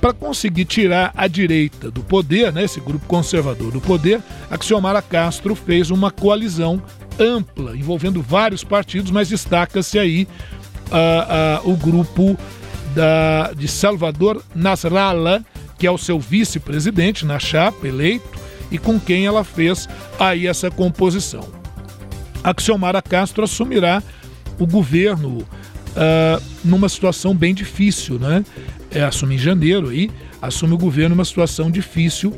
[0.00, 5.00] para conseguir tirar a direita do poder, né, esse grupo conservador do poder, a Xiomara
[5.00, 6.82] Castro fez uma coalizão
[7.18, 10.28] ampla, envolvendo vários partidos, mas destaca-se aí
[10.90, 12.38] ah, ah, o grupo
[12.94, 15.42] da, de Salvador Nasrallah,
[15.78, 18.28] que é o seu vice-presidente na chapa, eleito,
[18.70, 19.88] e com quem ela fez
[20.18, 21.48] aí essa composição.
[22.42, 24.02] A Xiomara Castro assumirá
[24.58, 25.46] o governo
[25.96, 28.44] ah, numa situação bem difícil, né?
[28.90, 32.32] É, assume em janeiro aí, assume o governo numa situação difícil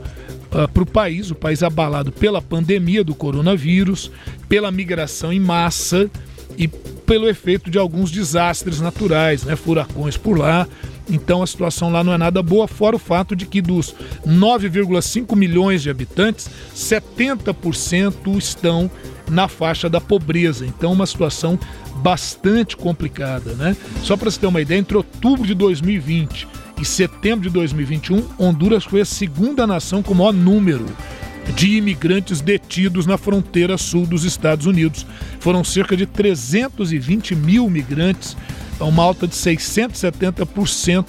[0.51, 4.11] para o país, o país abalado pela pandemia do coronavírus,
[4.49, 6.11] pela migração em massa
[6.57, 9.57] e pelo efeito de alguns desastres naturais, né?
[9.57, 10.67] Furacões por lá.
[11.09, 13.95] Então a situação lá não é nada boa, fora o fato de que dos
[14.27, 18.91] 9,5 milhões de habitantes, 70% estão
[19.29, 20.67] na faixa da pobreza.
[20.67, 21.59] Então uma situação
[21.97, 23.77] bastante complicada, né?
[24.03, 26.47] Só para você ter uma ideia, entre outubro de 2020
[26.81, 30.87] e setembro de 2021, Honduras foi a segunda nação com maior número
[31.55, 35.07] de imigrantes detidos na fronteira sul dos Estados Unidos.
[35.41, 38.37] Foram cerca de 320 mil migrantes,
[38.81, 41.07] uma alta de 670%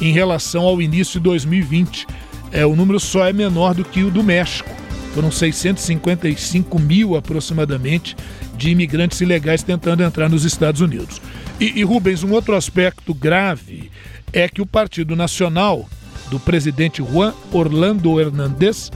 [0.00, 2.06] em relação ao início de 2020.
[2.50, 4.68] É, o número só é menor do que o do México.
[5.14, 8.16] Foram 655 mil aproximadamente
[8.56, 11.20] de imigrantes ilegais tentando entrar nos Estados Unidos.
[11.60, 13.90] E, e Rubens, um outro aspecto grave
[14.32, 15.88] é que o Partido Nacional
[16.30, 18.90] do presidente Juan Orlando Hernández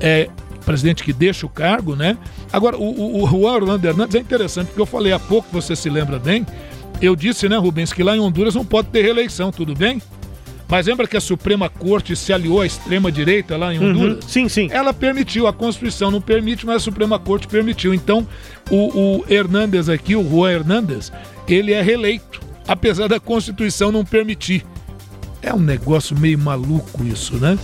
[0.00, 0.28] é
[0.64, 2.16] presidente que deixa o cargo, né?
[2.52, 5.76] Agora, o, o, o Juan Orlando Hernandes é interessante, porque eu falei há pouco, você
[5.76, 6.46] se lembra bem,
[7.02, 10.00] eu disse, né, Rubens, que lá em Honduras não pode ter reeleição, tudo bem?
[10.66, 14.24] Mas lembra que a Suprema Corte se aliou à extrema-direita lá em Uhum, Honduras?
[14.26, 14.68] Sim, sim.
[14.70, 17.92] Ela permitiu, a Constituição não permite, mas a Suprema Corte permitiu.
[17.92, 18.26] Então,
[18.70, 21.12] o, o Hernandes aqui, o Juan Hernandes,
[21.46, 24.64] ele é reeleito, apesar da Constituição não permitir.
[25.42, 27.58] É um negócio meio maluco isso, né?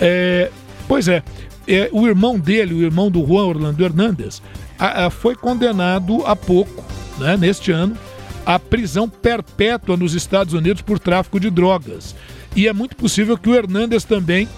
[0.00, 0.48] É,
[0.86, 1.24] pois é,
[1.68, 4.42] é, o irmão dele, o irmão do Juan Orlando Hernandes,
[4.78, 6.84] a- a- foi condenado há pouco,
[7.18, 7.96] né, neste ano,
[8.44, 12.14] à prisão perpétua nos Estados Unidos por tráfico de drogas.
[12.54, 14.48] E é muito possível que o Hernandes também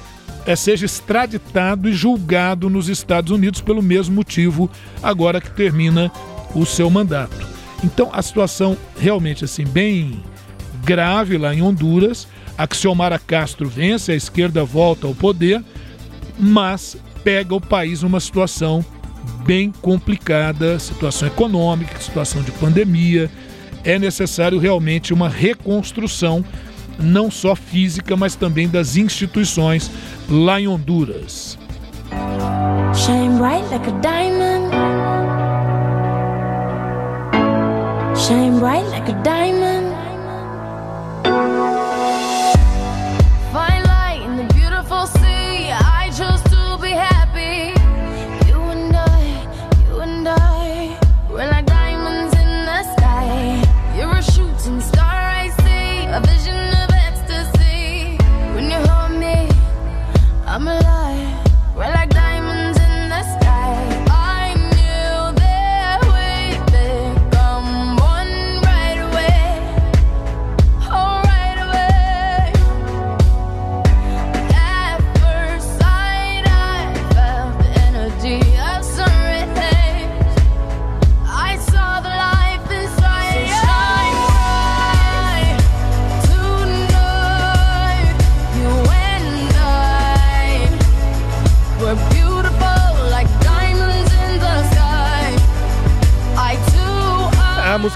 [0.46, 4.70] eh, seja extraditado e julgado nos Estados Unidos pelo mesmo motivo,
[5.02, 6.10] agora que termina
[6.54, 7.36] o seu mandato.
[7.84, 10.22] Então a situação realmente assim bem
[10.84, 12.26] grave lá em Honduras.
[12.56, 15.62] A Xiomara Castro vence, a esquerda volta ao poder,
[16.38, 18.84] mas pega o país numa situação
[19.44, 23.30] bem complicada, situação econômica, situação de pandemia.
[23.84, 26.44] É necessário realmente uma reconstrução,
[26.98, 29.90] não só física, mas também das instituições
[30.28, 31.58] lá em Honduras.
[32.94, 34.72] Shine bright like a diamond.
[38.16, 39.87] Shine bright like a diamond.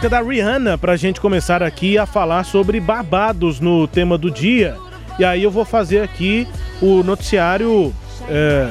[0.02, 4.76] Música da Rihanna pra gente começar aqui a falar sobre Barbados no tema do dia.
[5.16, 6.48] E aí eu vou fazer aqui
[6.80, 7.94] o noticiário
[8.28, 8.68] é,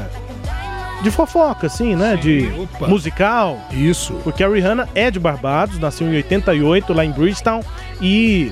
[1.02, 2.18] de fofoca, assim, né?
[2.18, 2.86] de opa.
[2.86, 3.58] musical.
[3.72, 4.14] Isso.
[4.26, 7.62] Porque a Rihanna é de Barbados, nasceu em 88 lá em Bridgetown
[8.02, 8.52] e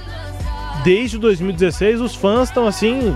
[0.82, 3.14] desde 2016 os fãs estão assim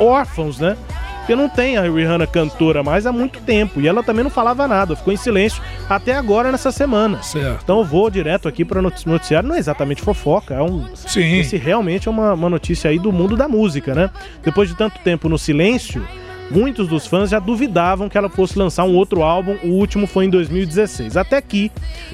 [0.00, 0.78] órfãos, né?
[1.22, 4.66] Porque não tem a Rihanna cantora mais há muito tempo e ela também não falava
[4.66, 7.22] nada, ficou em silêncio até agora nessa semana.
[7.22, 7.60] Certo.
[7.62, 11.38] Então eu vou direto aqui para noticiário, não é exatamente fofoca, é um Sim.
[11.38, 14.10] esse realmente é uma, uma notícia aí do mundo da música, né?
[14.42, 16.04] Depois de tanto tempo no silêncio,
[16.52, 20.26] muitos dos fãs já duvidavam que ela fosse lançar um outro álbum, o último foi
[20.26, 21.16] em 2016.
[21.16, 21.70] Até que,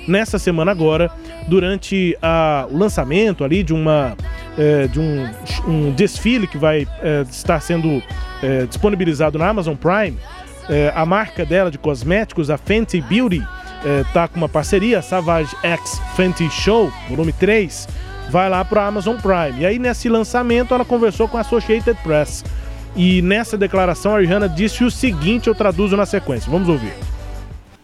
[0.07, 1.11] nessa semana agora,
[1.49, 4.17] durante a- o lançamento ali de uma
[4.57, 5.29] eh, de um,
[5.69, 8.03] um desfile que vai eh, estar sendo
[8.43, 10.19] eh, disponibilizado na Amazon Prime,
[10.95, 13.43] a marca dela de cosméticos, a Fenty Beauty,
[13.87, 17.89] eh, tá com uma parceria, a Savage X Fenty Show, volume 3,
[18.31, 19.61] vai lá para a Amazon Prime.
[19.63, 22.45] E aí, nesse lançamento, ela conversou com a Associated Press.
[22.97, 26.51] E nessa declaração, a Rihanna disse o seguinte: eu traduzo na sequência.
[26.51, 26.93] Vamos ouvir.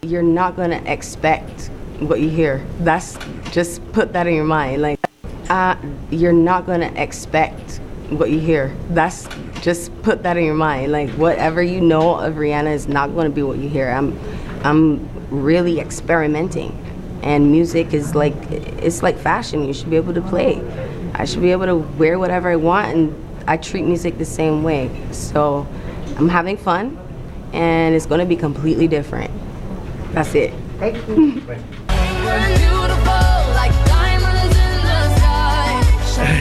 [0.05, 1.67] you're not gonna expect
[1.99, 2.63] what you hear.
[2.79, 3.17] That's
[3.51, 4.81] just put that in your mind.
[4.81, 4.99] Like,
[5.49, 5.75] uh,
[6.11, 7.79] you're not gonna expect
[8.09, 8.75] what you hear.
[8.91, 9.27] That's
[9.61, 10.91] just put that in your mind.
[10.91, 13.89] Like, whatever you know of Rihanna is not gonna be what you hear.
[13.89, 14.17] I'm,
[14.63, 16.71] I'm really experimenting,
[17.23, 19.65] and music is like, it's like fashion.
[19.65, 20.61] You should be able to play.
[21.15, 24.63] I should be able to wear whatever I want, and I treat music the same
[24.63, 24.89] way.
[25.11, 25.67] So
[26.17, 26.97] I'm having fun
[27.53, 29.31] and it's going to be completely different.
[30.13, 30.53] That's it.
[30.79, 31.41] Thank you.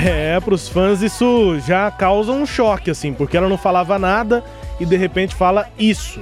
[0.06, 4.44] É, pros fãs isso já causa um choque, assim, porque ela não falava nada
[4.78, 6.20] e de repente fala isso.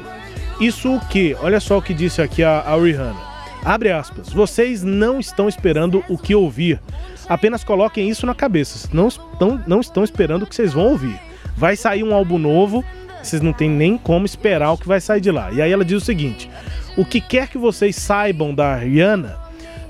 [0.61, 1.37] Isso o quê?
[1.43, 3.16] Olha só o que disse aqui a, a Rihanna.
[3.64, 4.33] Abre aspas.
[4.33, 6.80] Vocês não estão esperando o que ouvir.
[7.29, 8.89] Apenas coloquem isso na cabeça.
[8.93, 11.18] Não estão, não estão esperando o que vocês vão ouvir.
[11.57, 12.85] Vai sair um álbum novo,
[13.23, 15.53] vocês não tem nem como esperar o que vai sair de lá.
[15.53, 16.51] E aí ela diz o seguinte:
[16.97, 19.39] o que quer que vocês saibam da Rihanna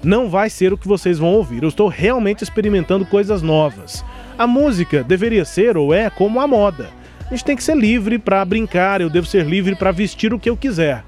[0.02, 1.62] não vai ser o que vocês vão ouvir.
[1.62, 4.04] Eu estou realmente experimentando coisas novas.
[4.36, 6.90] A música deveria ser ou é como a moda.
[7.26, 10.38] A gente tem que ser livre para brincar, eu devo ser livre para vestir o
[10.38, 11.04] que eu quiser.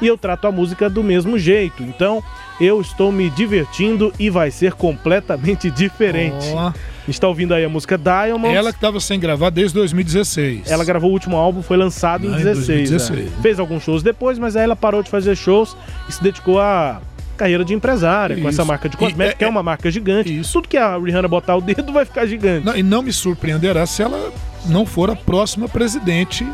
[0.00, 1.82] E eu trato a música do mesmo jeito.
[1.82, 2.22] Então,
[2.60, 6.46] eu estou me divertindo e vai ser completamente diferente.
[6.52, 6.68] Ó.
[6.68, 6.74] A
[7.10, 8.54] gente tá ouvindo aí a música Diamonds.
[8.56, 10.70] Ela que estava sem gravar desde 2016.
[10.70, 12.66] Ela gravou o último álbum, foi lançado em Ah, em 16.
[12.90, 13.30] 2016.
[13.30, 13.36] né?
[13.40, 15.76] Fez alguns shows depois, mas aí ela parou de fazer shows
[16.08, 17.00] e se dedicou à
[17.36, 18.48] carreira de empresária, com Isso.
[18.60, 20.42] essa marca de cosméticos, E- que é uma marca gigante.
[20.52, 22.66] Tudo que a Rihanna botar o dedo vai ficar gigante.
[22.66, 24.32] Não, e não me surpreenderá se ela
[24.66, 26.44] não for a próxima presidente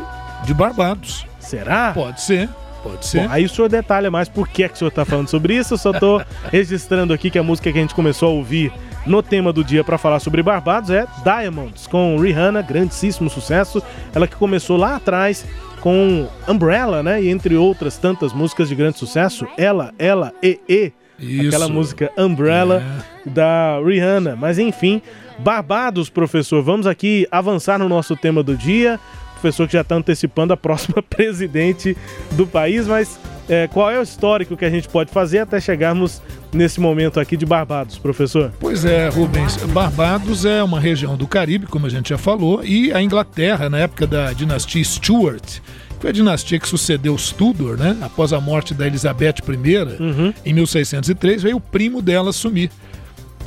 [0.45, 1.25] de Barbados.
[1.39, 1.91] Será?
[1.93, 2.47] Pode ser,
[2.85, 3.23] pode ser.
[3.23, 5.55] Bom, aí o senhor detalha mais por que, é que o senhor tá falando sobre
[5.55, 5.73] isso.
[5.73, 6.21] Eu só tô
[6.51, 8.71] registrando aqui que a música que a gente começou a ouvir
[9.07, 13.81] no tema do dia para falar sobre Barbados é Diamonds, com Rihanna, grandíssimo sucesso.
[14.13, 15.45] Ela que começou lá atrás
[15.81, 17.21] com Umbrella, né?
[17.23, 19.47] E entre outras tantas músicas de grande sucesso.
[19.57, 20.93] Ela, ela, e, e.
[21.17, 21.47] Isso.
[21.47, 22.83] Aquela música Umbrella
[23.25, 24.35] da Rihanna.
[24.35, 25.01] Mas enfim,
[25.39, 28.99] Barbados, professor, vamos aqui avançar no nosso tema do dia.
[29.35, 31.95] Professor que já está antecipando a próxima presidente
[32.31, 36.21] do país, mas é, qual é o histórico que a gente pode fazer até chegarmos
[36.51, 38.51] nesse momento aqui de Barbados, professor?
[38.59, 39.57] Pois é, Rubens.
[39.67, 43.77] Barbados é uma região do Caribe, como a gente já falou, e a Inglaterra, na
[43.77, 45.59] época da dinastia Stuart,
[45.89, 47.95] que foi a dinastia que sucedeu os Tudor, né?
[48.01, 52.71] Após a morte da Elizabeth I, em 1603, veio o primo dela assumir,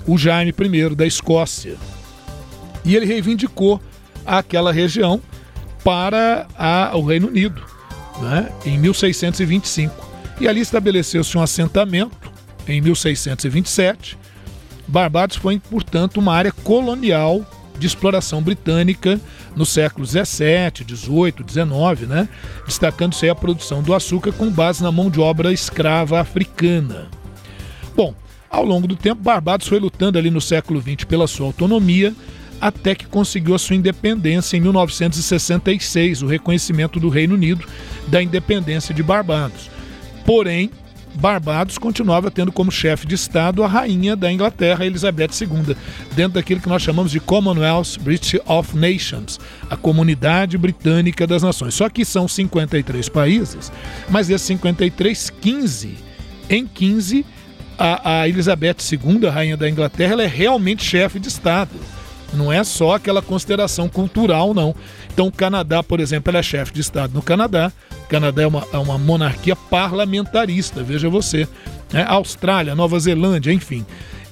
[0.06, 1.76] o Jaime I da Escócia.
[2.84, 3.80] E ele reivindicou
[4.24, 5.20] aquela região
[5.84, 7.62] para a- o Reino Unido,
[8.20, 8.50] né?
[8.64, 10.06] em 1625.
[10.40, 12.30] E ali estabeleceu-se um assentamento
[12.66, 14.16] em 1627.
[14.86, 17.44] Barbados foi, portanto, uma área colonial
[17.78, 19.20] de exploração britânica
[19.54, 22.28] nos séculos 17, 18, 19, né?
[22.66, 27.06] destacando-se a produção do açúcar com base na mão de obra escrava africana.
[27.94, 28.14] Bom,
[28.50, 32.14] ao longo do tempo, Barbados foi lutando ali no século XX pela sua autonomia,
[32.60, 37.66] até que conseguiu a sua independência em 1966, o reconhecimento do Reino Unido
[38.08, 39.70] da independência de Barbados.
[40.24, 40.70] Porém,
[41.14, 45.76] Barbados continuava tendo como chefe de Estado a rainha da Inglaterra, Elizabeth II,
[46.14, 51.74] dentro daquilo que nós chamamos de Commonwealth British of Nations, a Comunidade Britânica das Nações.
[51.74, 53.72] Só que são 53 países,
[54.08, 55.96] mas desses 53, 15,
[56.48, 57.26] em 15,
[57.78, 61.70] a, a Elizabeth II, a rainha da Inglaterra, ela é realmente chefe de Estado.
[62.32, 64.74] Não é só aquela consideração cultural, não.
[65.12, 67.72] Então, o Canadá, por exemplo, ela é chefe de Estado no Canadá.
[68.04, 71.48] O Canadá é uma, é uma monarquia parlamentarista, veja você.
[71.92, 72.04] né?
[72.06, 73.84] Austrália, Nova Zelândia, enfim.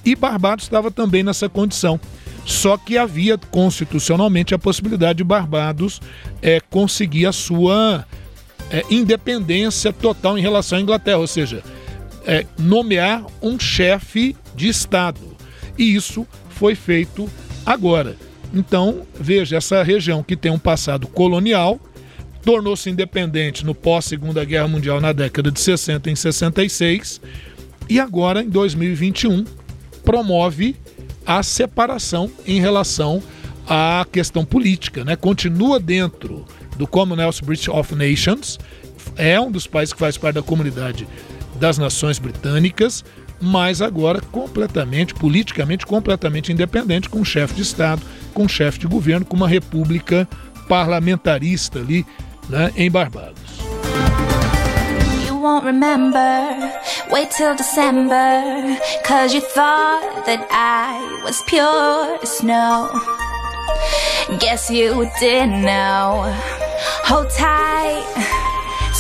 [0.05, 1.99] E Barbados estava também nessa condição.
[2.45, 6.01] Só que havia constitucionalmente a possibilidade de Barbados
[6.41, 8.07] é, conseguir a sua
[8.71, 11.63] é, independência total em relação à Inglaterra, ou seja,
[12.25, 15.37] é, nomear um chefe de Estado.
[15.77, 17.29] E isso foi feito
[17.67, 18.17] agora.
[18.55, 21.79] Então, veja, essa região que tem um passado colonial
[22.43, 27.21] tornou-se independente no pós-Segunda Guerra Mundial na década de 60 em 66
[27.89, 29.45] e agora, em 2021,
[30.05, 30.77] promove
[31.27, 33.21] a separação em relação
[33.69, 35.05] à questão política.
[35.05, 35.17] Né?
[35.17, 36.45] Continua dentro
[36.77, 38.59] do Commonwealth British of Nations,
[39.17, 41.07] é um dos países que faz parte da comunidade
[41.57, 43.05] das nações britânicas,
[43.41, 48.87] mas agora completamente, politicamente, completamente independente, com um chefe de Estado, com um chefe de
[48.87, 50.29] governo, com uma república
[50.69, 52.05] parlamentarista ali
[52.49, 53.57] né, em Barbados.
[55.63, 56.73] Remember.
[57.11, 58.79] Wait till December.
[59.05, 62.91] Cause you thought that I was pure snow.
[64.41, 66.25] Guess you didn't know.
[67.05, 68.36] Hold tight.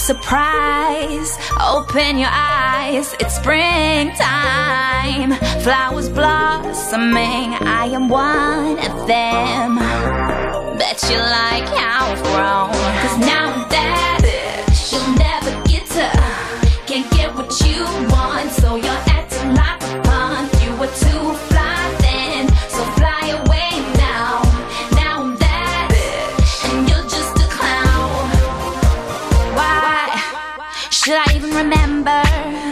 [0.06, 1.36] Surprise.
[1.60, 3.16] Open your eyes.
[3.18, 5.32] It's springtime.
[5.62, 7.54] Flowers blossoming.
[7.66, 9.74] I am one of them.
[10.78, 12.70] Bet you like how I've grown.
[13.02, 14.92] Cause now I'm that bitch.
[14.92, 16.08] You'll never get to.
[16.86, 18.52] Can't get what you want.
[18.52, 19.05] So you're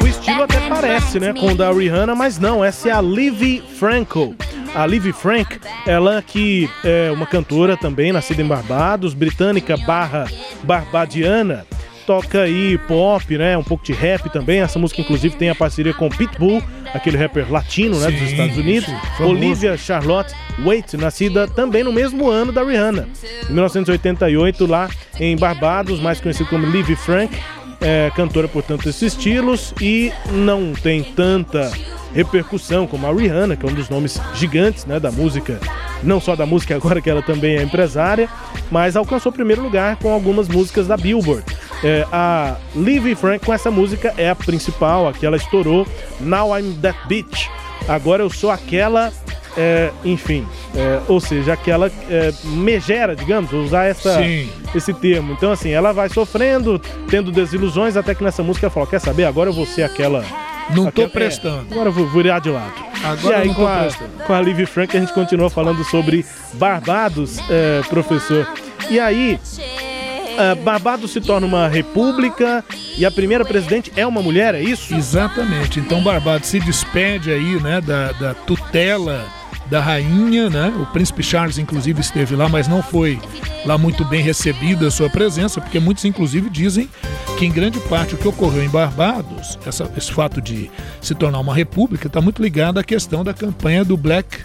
[0.02, 3.62] O estilo até parece, né, com o da Rihanna, mas não, essa é a Livy
[3.78, 4.34] Franco.
[4.74, 10.26] A Livy Frank, ela que é uma cantora também, nascida em Barbados, britânica barra
[10.64, 11.64] barbadiana,
[12.06, 13.56] toca aí pop, né?
[13.56, 14.60] Um pouco de rap também.
[14.60, 16.62] Essa música, inclusive, tem a parceria com Pitbull,
[16.92, 18.10] aquele rapper latino, né?
[18.10, 18.90] dos Sim, Estados Unidos.
[19.16, 19.34] famoso.
[19.34, 23.08] Olivia Charlotte Waite, nascida também no mesmo ano da Rihanna,
[23.48, 27.36] em 1988, lá em Barbados, mais conhecido como Livy Frank.
[27.80, 31.70] É, cantora, portanto, desses estilos e não tem tanta
[32.14, 35.58] repercussão como a Rihanna, que é um dos nomes gigantes né, da música,
[36.02, 38.28] não só da música agora que ela também é empresária,
[38.70, 41.44] mas alcançou o primeiro lugar com algumas músicas da Billboard.
[41.82, 45.86] É, a Livy Frank com essa música é a principal, a que ela estourou,
[46.20, 47.48] Now I'm That Bitch.
[47.88, 49.12] Agora eu sou aquela,
[49.56, 54.48] é, enfim, é, ou seja, aquela é, megera, digamos, vou usar essa, Sim.
[54.74, 55.32] esse termo.
[55.32, 59.24] Então, assim, ela vai sofrendo, tendo desilusões, até que nessa música ela fala: Quer saber?
[59.24, 60.24] Agora eu vou ser aquela.
[60.70, 61.66] Não tô aquela- prestando.
[61.70, 62.72] é, agora eu vou virar de lado.
[63.04, 64.10] Agora e aí, com tô a, prestando.
[64.26, 66.24] com a Livy Frank, a gente continua falando sobre
[66.54, 68.48] Barbados, é, professor.
[68.88, 69.38] E aí,
[70.38, 72.64] é, Barbados se torna uma república
[72.96, 74.94] e a primeira presidente é uma mulher, é isso?
[74.94, 75.78] Exatamente.
[75.80, 79.26] Então Barbados se despede aí, né, da, da tutela
[79.74, 80.72] da rainha, né?
[80.80, 83.18] O príncipe Charles, inclusive, esteve lá, mas não foi
[83.66, 86.88] lá muito bem recebida a sua presença, porque muitos, inclusive, dizem
[87.36, 90.70] que em grande parte o que ocorreu em Barbados, essa- esse fato de
[91.00, 94.44] se tornar uma república, está muito ligado à questão da campanha do Black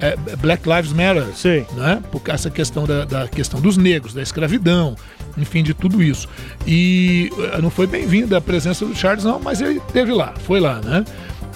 [0.00, 1.66] é, Black Lives Matter, Sim.
[1.76, 2.00] né?
[2.12, 4.94] Por essa questão da, da questão dos negros, da escravidão,
[5.36, 6.28] enfim, de tudo isso.
[6.64, 10.60] E eh, não foi bem-vinda a presença do Charles, não, mas ele esteve lá, foi
[10.60, 11.04] lá, né?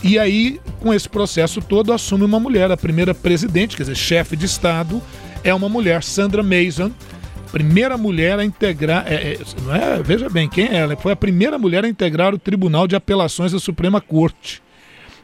[0.02, 4.34] E aí, com esse processo todo, assume uma mulher, a primeira presidente, quer dizer, chefe
[4.34, 5.00] de Estado,
[5.44, 6.90] é uma mulher, Sandra Mason,
[7.52, 9.04] primeira mulher a integrar.
[9.06, 10.96] é, é, não é, veja bem, quem é ela?
[10.96, 14.60] Foi a primeira mulher a integrar o Tribunal de Apelações da Suprema Corte.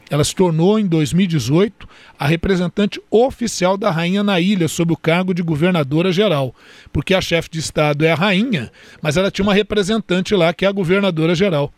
[0.09, 5.33] Ela se tornou, em 2018, a representante oficial da rainha na ilha, sob o cargo
[5.33, 6.55] de governadora geral.
[6.91, 8.71] Porque a chefe de Estado é a rainha,
[9.01, 11.71] mas ela tinha uma representante lá, que é a governadora geral.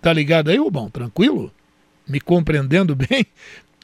[0.00, 0.88] Tá ligado aí, Rubão?
[0.88, 1.52] Tranquilo?
[2.08, 3.26] Me compreendendo bem?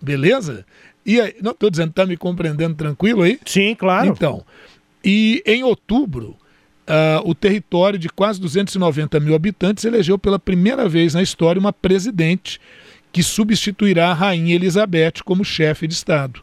[0.00, 0.64] Beleza?
[1.04, 3.38] E aí, não estou dizendo, tá me compreendendo tranquilo aí?
[3.44, 4.08] Sim, claro.
[4.08, 4.44] Então,
[5.04, 6.36] e em outubro,
[6.86, 11.72] ah, o território de quase 290 mil habitantes elegeu pela primeira vez na história uma
[11.72, 12.60] presidente
[13.12, 16.40] que substituirá a Rainha Elizabeth como chefe de Estado.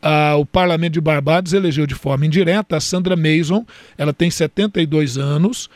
[0.00, 3.66] Ah, o Parlamento de Barbados elegeu de forma indireta a Sandra Mason,
[3.96, 5.68] ela tem 72 anos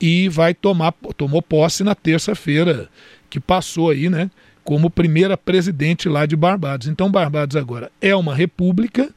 [0.00, 2.88] e vai tomar tomou posse na terça-feira
[3.30, 4.30] que passou aí, né,
[4.64, 6.86] como primeira presidente lá de Barbados.
[6.86, 9.10] Então Barbados agora é uma república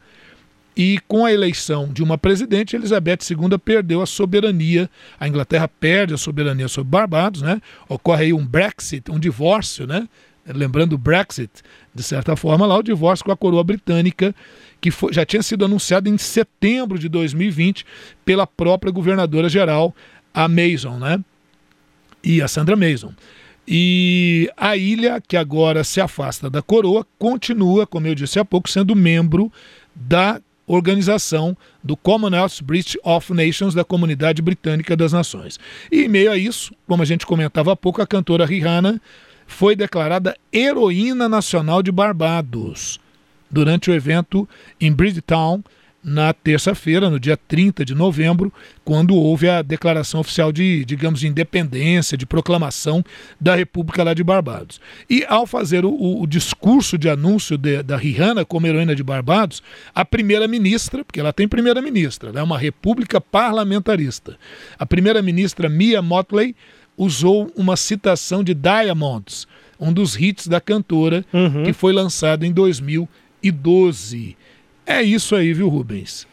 [0.76, 4.90] e com a eleição de uma presidente, Elizabeth II perdeu a soberania.
[5.20, 7.62] A Inglaterra perde a soberania sobre Barbados, né?
[7.88, 10.08] Ocorre aí um Brexit, um divórcio, né?
[10.48, 11.50] Lembrando o Brexit,
[11.94, 14.36] de certa forma, lá o divórcio com a coroa britânica,
[14.82, 17.86] que foi- já tinha sido anunciado em setembro de 2020
[18.24, 19.96] pela própria governadora geral,
[20.34, 21.24] a Mason, né?
[22.26, 23.14] e a Sandra Mason.
[23.68, 28.70] E a ilha, que agora se afasta da coroa, continua, como eu disse há pouco,
[28.70, 29.52] sendo membro
[29.96, 35.60] da organização do Commonwealth British of Nations, da Comunidade Britânica das Nações.
[35.92, 39.02] E em meio a isso, como a gente comentava há pouco, a cantora Rihanna
[39.48, 43.00] foi declarada heroína nacional de Barbados
[43.50, 44.50] durante o evento
[44.82, 45.64] em Bridgetown,
[46.08, 48.54] na terça-feira, no dia 30 de novembro,
[48.84, 53.04] quando houve a declaração oficial de, digamos, de independência, de proclamação
[53.42, 54.80] da República lá de Barbados.
[55.10, 59.64] E ao fazer o, o- discurso de anúncio de- da Rihanna como heroína de Barbados,
[59.96, 64.38] a primeira-ministra, porque ela tem primeira-ministra, é uma república parlamentarista,
[64.78, 66.56] a primeira-ministra Mia Motley
[66.96, 69.48] usou uma citação de Diamonds,
[69.80, 71.26] um dos hits da cantora,
[71.64, 72.52] que foi lançado em
[73.42, 74.38] 2012.
[74.86, 76.28] É isso aí, viu, Rubens?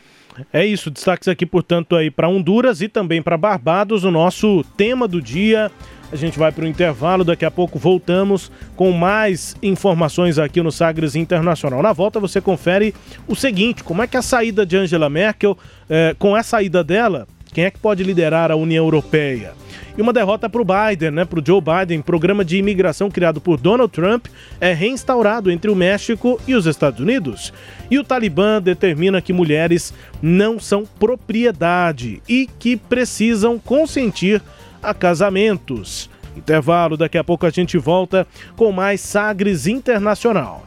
[0.52, 5.06] É isso, destaques aqui, portanto, aí para Honduras e também para Barbados, o nosso tema
[5.06, 5.70] do dia.
[6.10, 10.70] A gente vai para o intervalo, daqui a pouco voltamos com mais informações aqui no
[10.70, 11.82] Sagres Internacional.
[11.82, 12.94] Na volta você confere
[13.26, 15.56] o seguinte: como é que a saída de Angela Merkel,
[15.88, 19.54] eh, com a saída dela, quem é que pode liderar a União Europeia?
[19.96, 21.24] E uma derrota para o Biden, né?
[21.24, 24.26] Para o Joe Biden, programa de imigração criado por Donald Trump
[24.60, 27.52] é reinstaurado entre o México e os Estados Unidos.
[27.90, 34.40] E o Talibã determina que mulheres não são propriedade e que precisam consentir
[34.82, 36.08] a casamentos.
[36.34, 38.26] Intervalo, daqui a pouco a gente volta
[38.56, 40.64] com mais Sagres Internacional.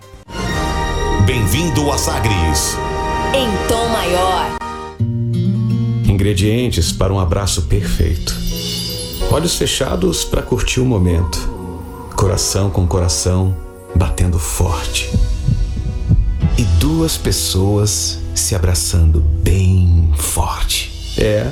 [1.26, 2.78] Bem-vindo a Sagres.
[3.34, 4.58] Em tom maior.
[6.08, 8.45] Ingredientes para um abraço perfeito.
[9.32, 11.38] Olhos fechados para curtir o momento.
[12.16, 13.56] Coração com coração
[13.96, 15.12] batendo forte.
[16.58, 21.14] e duas pessoas se abraçando bem forte.
[21.18, 21.52] É,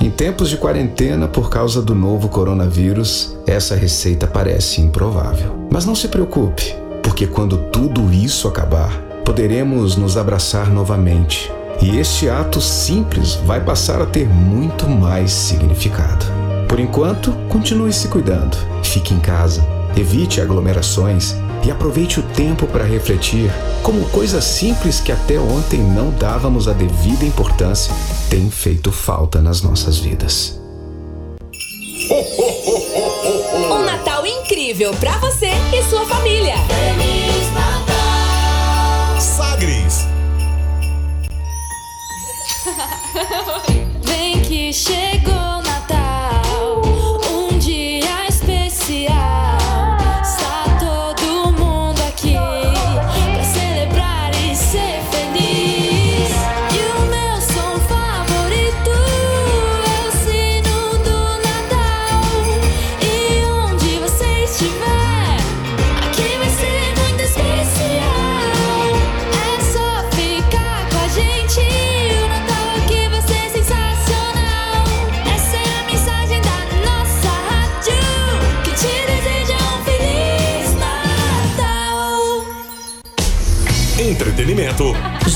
[0.00, 5.68] em tempos de quarentena por causa do novo coronavírus, essa receita parece improvável.
[5.70, 8.90] Mas não se preocupe, porque quando tudo isso acabar,
[9.22, 11.52] poderemos nos abraçar novamente.
[11.82, 16.37] E este ato simples vai passar a ter muito mais significado.
[16.68, 18.56] Por enquanto, continue se cuidando.
[18.84, 19.66] Fique em casa,
[19.96, 23.50] evite aglomerações e aproveite o tempo para refletir
[23.82, 27.92] como coisas simples que até ontem não dávamos a devida importância
[28.28, 30.60] têm feito falta nas nossas vidas.
[33.70, 36.54] Um Natal incrível pra você e sua família.
[36.68, 39.20] Feliz Natal.
[39.20, 40.06] Sagres.
[44.04, 45.37] Vem que chegou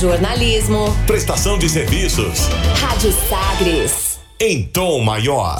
[0.03, 0.93] Jornalismo.
[1.07, 2.49] Prestação de serviços.
[2.81, 4.19] Rádio Sagres.
[4.41, 5.59] Em tom maior.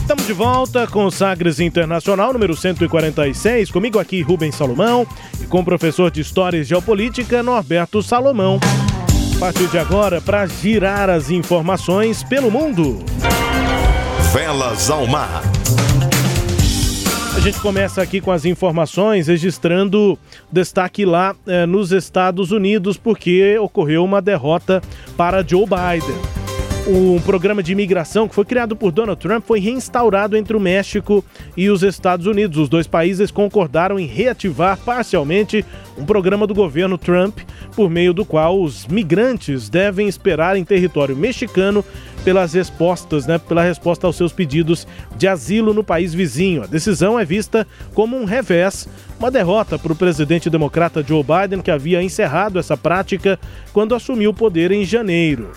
[0.00, 3.70] Estamos de volta com o Sagres Internacional, número 146.
[3.70, 5.06] Comigo aqui, Rubens Salomão,
[5.40, 8.58] e com o professor de História e Geopolítica, Norberto Salomão.
[9.36, 12.98] A partir de agora, para girar as informações pelo mundo.
[14.32, 15.44] Velas ao mar.
[17.44, 20.18] Gente começa aqui com as informações, registrando
[20.50, 24.80] destaque lá eh, nos Estados Unidos, porque ocorreu uma derrota
[25.14, 26.16] para Joe Biden.
[26.86, 31.22] Um programa de imigração que foi criado por Donald Trump foi reinstaurado entre o México
[31.54, 32.56] e os Estados Unidos.
[32.56, 35.62] Os dois países concordaram em reativar parcialmente
[35.98, 37.40] um programa do governo Trump,
[37.76, 41.84] por meio do qual os migrantes devem esperar em território mexicano
[42.24, 46.62] pelas respostas, né, pela resposta aos seus pedidos de asilo no país vizinho.
[46.62, 51.60] A decisão é vista como um revés, uma derrota para o presidente democrata Joe Biden,
[51.60, 53.38] que havia encerrado essa prática
[53.72, 55.52] quando assumiu o poder em janeiro.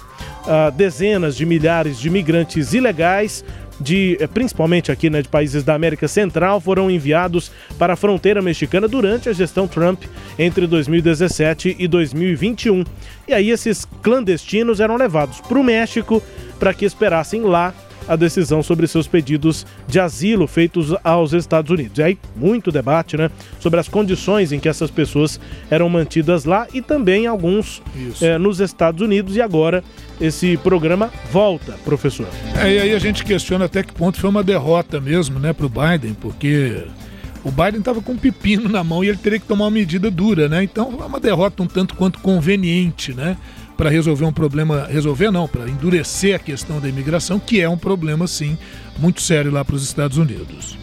[0.46, 3.44] Ah, dezenas de milhares de migrantes ilegais
[3.80, 8.42] de, eh, principalmente aqui né, de países da América Central, foram enviados para a fronteira
[8.42, 10.04] mexicana durante a gestão Trump
[10.38, 12.84] entre 2017 e 2021.
[13.28, 16.22] E aí esses clandestinos eram levados para o México
[16.60, 17.74] para que esperassem lá
[18.08, 21.98] a decisão sobre seus pedidos de asilo feitos aos Estados Unidos.
[21.98, 23.30] E aí, muito debate, né,
[23.60, 25.40] sobre as condições em que essas pessoas
[25.70, 27.82] eram mantidas lá e também alguns
[28.22, 29.36] eh, nos Estados Unidos.
[29.36, 29.84] E agora
[30.20, 32.28] esse programa volta, professor.
[32.56, 35.70] É, e aí a gente questiona até que ponto foi uma derrota mesmo, né, pro
[35.70, 36.86] Biden, porque
[37.44, 40.12] o Biden estava com um pepino na mão e ele teria que tomar uma medida
[40.12, 40.64] dura, né?
[40.64, 43.38] Então é uma derrota um tanto quanto conveniente, né?
[43.78, 47.78] Para resolver um problema, resolver não, para endurecer a questão da imigração, que é um
[47.78, 48.58] problema, sim,
[48.98, 50.76] muito sério lá para os Estados Unidos.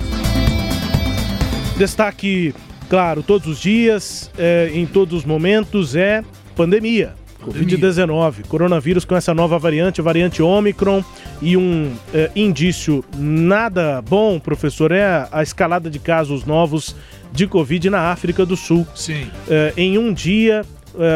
[1.76, 2.54] Destaque,
[2.88, 6.22] claro, todos os dias, é, em todos os momentos, é
[6.54, 7.14] pandemia.
[7.44, 11.04] Covid-19, coronavírus com essa nova variante, a variante Omicron,
[11.42, 16.96] e um é, indício nada bom, professor, é a, escalada de casos novos
[17.32, 18.86] de Covid na África do Sul.
[18.94, 19.26] Sim.
[19.48, 20.64] É, em um dia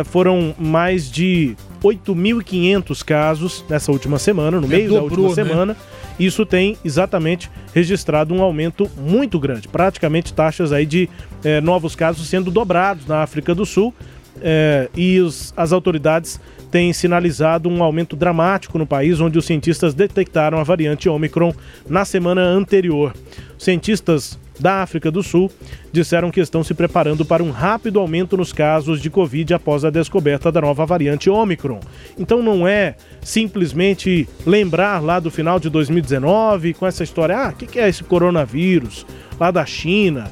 [0.05, 5.35] foram mais de 8.500 casos nessa última semana, no É, meio da última né?
[5.35, 5.77] semana.
[6.19, 11.09] Isso tem exatamente registrado um aumento muito grande, praticamente taxas aí de
[11.45, 13.95] eh, novos casos sendo dobrados na África do Sul.
[14.41, 19.95] eh, e os- as autoridades têm sinalizado um aumento dramático no país, onde os cientistas
[19.95, 21.53] detectaram a variante Omicron
[21.89, 23.13] na semana anterior.
[23.59, 25.51] Cientistas da África do Sul
[25.93, 29.91] disseram que estão se preparando para um rápido aumento nos casos de Covid após a
[29.91, 31.81] descoberta da nova variante Omicron.
[32.19, 37.53] Então não é simplesmente lembrar lá do final de 2019 com essa história, ah, o
[37.53, 39.07] que, que é esse coronavírus
[39.39, 40.31] lá da China?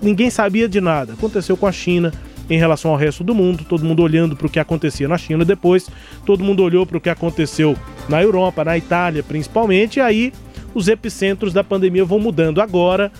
[0.00, 1.14] Ninguém sabia de nada.
[1.14, 2.12] Aconteceu com a China
[2.48, 5.44] em relação ao resto do mundo, todo mundo olhando para o que acontecia na China
[5.44, 5.88] depois,
[6.26, 7.76] todo mundo olhou para o que aconteceu
[8.08, 10.32] na Europa, na Itália principalmente, e aí
[10.74, 12.60] os epicentros da pandemia vão mudando.
[12.60, 13.10] Agora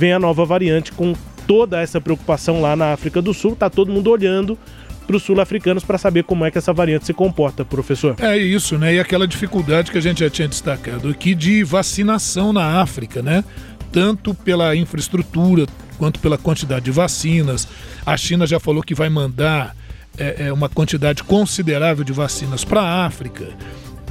[0.00, 1.14] vem a nova variante com
[1.46, 4.58] toda essa preocupação lá na África do Sul, tá todo mundo olhando
[5.06, 8.14] para os sul-africanos para saber como é que essa variante se comporta, professor.
[8.18, 8.94] É isso, né?
[8.94, 13.44] E aquela dificuldade que a gente já tinha destacado aqui de vacinação na África, né?
[13.92, 15.66] tanto pela infraestrutura
[15.98, 17.68] quanto pela quantidade de vacinas.
[18.06, 19.76] A China já falou que vai mandar
[20.16, 23.48] é, é, uma quantidade considerável de vacinas para a África.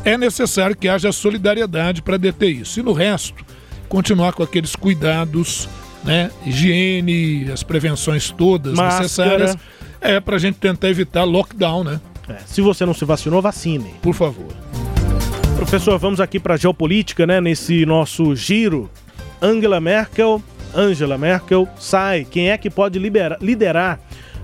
[0.06, 2.80] É necessário que haja solidariedade para deter isso.
[2.80, 3.44] E no resto,
[3.90, 5.68] continuar com aqueles cuidados,
[6.04, 6.32] né?
[6.46, 9.02] Higiene, as prevenções todas Máscara.
[9.04, 9.58] necessárias.
[10.00, 12.00] É para a gente tentar evitar lockdown, né?
[12.30, 13.92] É, se você não se vacinou, vacine.
[14.02, 14.48] Por favor.
[15.58, 17.42] Professor, vamos aqui para geopolítica, né?
[17.42, 18.90] Nesse nosso giro.
[19.42, 20.42] Angela Merkel,
[20.74, 22.26] Angela Merkel sai.
[22.30, 24.00] Quem é que pode libera- liderar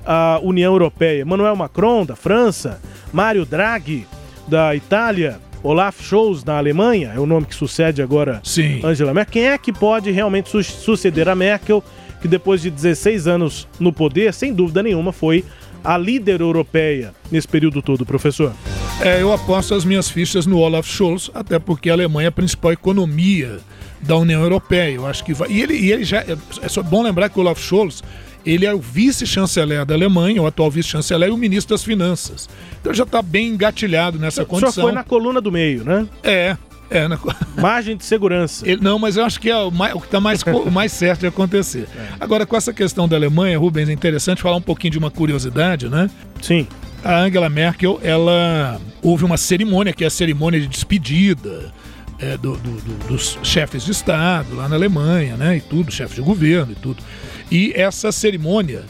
[0.06, 1.22] a União Europeia?
[1.22, 2.82] Emmanuel Macron, da França,
[3.14, 4.06] Mário Draghi,
[4.48, 8.82] da Itália, Olaf Scholz, da Alemanha, é o nome que sucede agora Sim.
[8.84, 9.32] Angela Merkel.
[9.34, 11.84] Quem é que pode realmente su- suceder a Merkel,
[12.22, 15.44] que depois de 16 anos no poder, sem dúvida nenhuma, foi
[15.84, 18.54] a líder europeia nesse período todo, professor?
[19.02, 22.32] É, eu aposto as minhas fichas no Olaf Scholz, até porque a Alemanha é a
[22.32, 23.60] principal economia
[24.02, 24.92] da União Europeia.
[24.96, 25.50] Eu acho que vai.
[25.52, 26.20] E ele, e ele já.
[26.22, 28.04] É é só bom lembrar que o Olaf Scholz
[28.46, 32.48] ele é o vice-chanceler da Alemanha, o atual vice-chanceler e o ministro das Finanças.
[32.80, 34.84] Então já está bem engatilhado nessa senhor condição.
[34.84, 36.08] foi na coluna do meio, né?
[36.24, 36.56] É,
[36.90, 37.08] é.
[37.08, 37.18] Na...
[37.60, 38.68] Margem de segurança.
[38.70, 41.22] Ele- não, mas eu acho que é o, mais, o que está mais, mais certo
[41.22, 41.88] de acontecer.
[42.20, 45.90] Agora, com essa questão da Alemanha, Rubens, é interessante falar um pouquinho de uma curiosidade,
[45.90, 46.10] né?
[46.42, 46.68] Sim.
[47.04, 51.72] A Angela Merkel, ela houve uma cerimônia, que é a cerimônia de despedida
[52.18, 55.58] é, do- do- do- dos chefes de Estado lá na Alemanha, né?
[55.58, 57.04] E tudo, chefes de governo e tudo.
[57.52, 58.84] E essa cerimônia,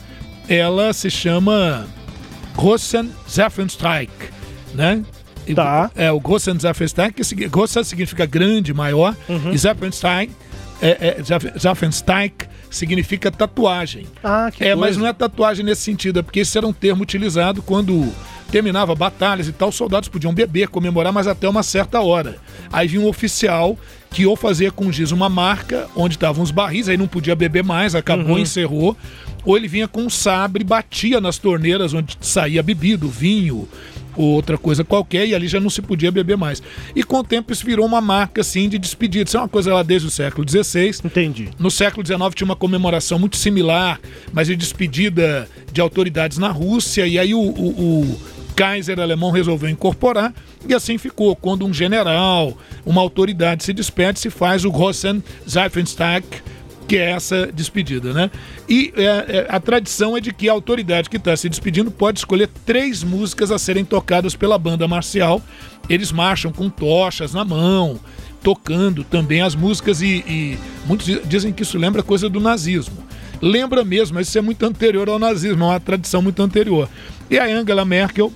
[0.48, 1.88] ela se chama
[2.56, 4.12] Grossen Zapfenstreik,
[4.74, 5.04] né?
[5.54, 5.92] Tá.
[5.96, 9.16] É o Grossen Zapfenstreik, que Grossen significa grande, maior,
[9.52, 10.32] e Zapfenstreik,
[10.82, 11.22] é, é,
[12.70, 14.06] significa tatuagem.
[14.24, 15.00] Ah, que É, mas coisa.
[15.00, 18.12] não é tatuagem nesse sentido, é porque esse era um termo utilizado quando
[18.52, 22.38] terminava batalhas e tal, os soldados podiam beber, comemorar, mas até uma certa hora.
[22.72, 23.78] Aí vinha um oficial
[24.16, 27.66] que ou fazia com giz uma marca onde estavam os barris, aí não podia beber
[27.66, 28.40] mais, acabou, Uhum.
[28.40, 28.96] encerrou.
[29.44, 33.68] Ou ele vinha com um sabre, batia nas torneiras onde saía bebida, o vinho,
[34.16, 36.64] ou outra coisa qualquer, e ali já não se podia beber mais.
[36.96, 39.28] E com o tempo isso virou uma marca assim de despedida.
[39.28, 41.02] Isso é uma coisa lá desde o século XVI.
[41.04, 41.50] Entendi.
[41.60, 44.00] No século XIX tinha uma comemoração muito similar,
[44.32, 48.20] mas de despedida de autoridades na Rússia, e aí o, o- o
[48.56, 50.34] Kaiser alemão resolveu incorporar,
[50.68, 51.36] e assim ficou.
[51.36, 56.42] Quando um general, uma autoridade se despede, se faz o Grossen Zapfenstreik,
[56.88, 58.30] que é essa despedida, né?
[58.70, 62.20] E é, é, a tradição é de que a autoridade que está se despedindo pode
[62.20, 65.42] escolher três músicas a serem tocadas pela banda marcial.
[65.90, 68.00] Eles marcham com tochas na mão,
[68.44, 73.04] tocando também as músicas e, e muitos di- dizem que isso lembra coisa do nazismo.
[73.42, 76.88] Lembra mesmo, mas isso é muito anterior ao nazismo, é uma tradição muito anterior.
[77.30, 78.32] E a Angela Merkel,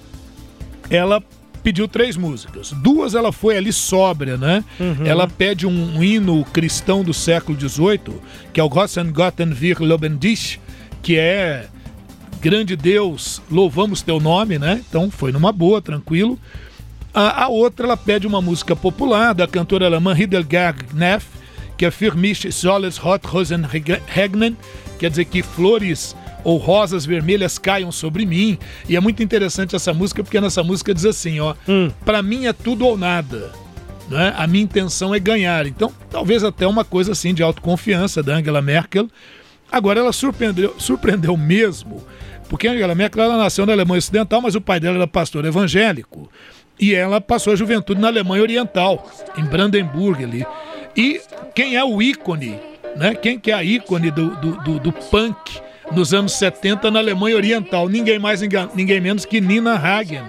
[0.90, 1.24] ela
[1.64, 2.72] pediu três músicas.
[2.72, 4.64] Duas ela foi ali sóbria, né?
[5.06, 8.20] Ela pede um, um hino cristão do século XVIII,
[8.54, 10.60] que é o Grossen Gotten wir loben dich,
[11.02, 11.68] que é
[12.42, 14.82] grande Deus, louvamos teu nome, né?
[14.88, 16.40] Então foi numa boa, tranquilo.
[17.14, 21.28] A, a outra, ela pede uma música popular da cantora alemã Hildegard Kneff,
[21.78, 24.58] que é Für mich soll es Rot Rosen regnen,
[25.00, 28.58] quer dizer que flores ou rosas vermelhas caiam sobre mim.
[28.88, 31.56] E é muito interessante essa música, porque nessa música diz assim, ó,
[32.06, 33.52] pra mim é tudo ou nada.
[34.10, 34.34] Né?
[34.36, 35.68] A minha intenção é ganhar.
[35.68, 39.08] Então, talvez até uma coisa assim de autoconfiança da Angela Merkel.
[39.72, 42.04] Agora, ela surpreendeu, surpreendeu mesmo,
[42.50, 46.30] porque Angela Merkel ela nasceu na Alemanha Ocidental, mas o pai dela era pastor evangélico.
[46.80, 50.46] E ela passou a juventude na Alemanha Oriental, em Brandenburg ali.
[50.96, 51.22] E
[51.54, 52.58] quem é o ícone,
[52.96, 53.14] né?
[53.14, 55.62] Quem que é a ícone do, do, do, do punk
[55.92, 57.88] nos anos 70 na Alemanha Oriental?
[57.88, 60.24] Ninguém mais, ninguém, menos que Nina Hagen.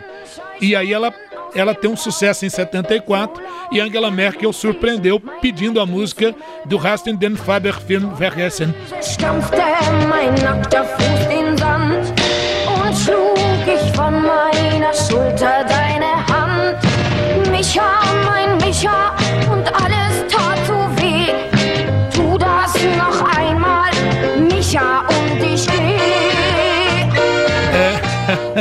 [0.61, 1.13] E aí ela,
[1.55, 3.43] ela tem um sucesso em 74
[3.73, 6.35] e Angela Merkel surpreendeu pedindo a música
[6.67, 8.75] do Hast in den Faber-Film vergessen.
[9.01, 9.57] stampfte
[10.09, 11.31] mein Fuß